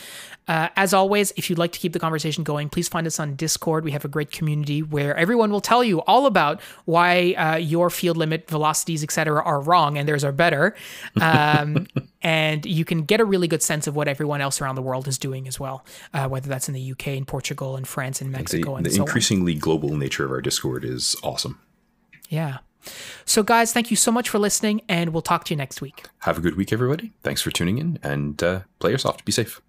[0.48, 3.36] Uh, as always, if you'd like to keep the conversation going, please find us on
[3.36, 3.84] Discord.
[3.84, 7.88] We have a great community where everyone will tell you all about why uh, your
[7.88, 10.74] field limit, velocities, etc., are wrong and theirs are better.
[11.20, 11.86] Um,
[12.22, 15.08] and you can get a really good sense of what everyone else around the world
[15.08, 18.30] is doing as well, uh, whether that's in the UK, in Portugal, in France, in
[18.30, 19.58] Mexico, the, and the so increasingly on.
[19.58, 21.60] global nature of our Discord is awesome.
[22.28, 22.58] Yeah.
[23.24, 26.06] So, guys, thank you so much for listening, and we'll talk to you next week.
[26.20, 27.12] Have a good week, everybody.
[27.22, 29.24] Thanks for tuning in, and uh, play airsoft.
[29.24, 29.60] Be safe.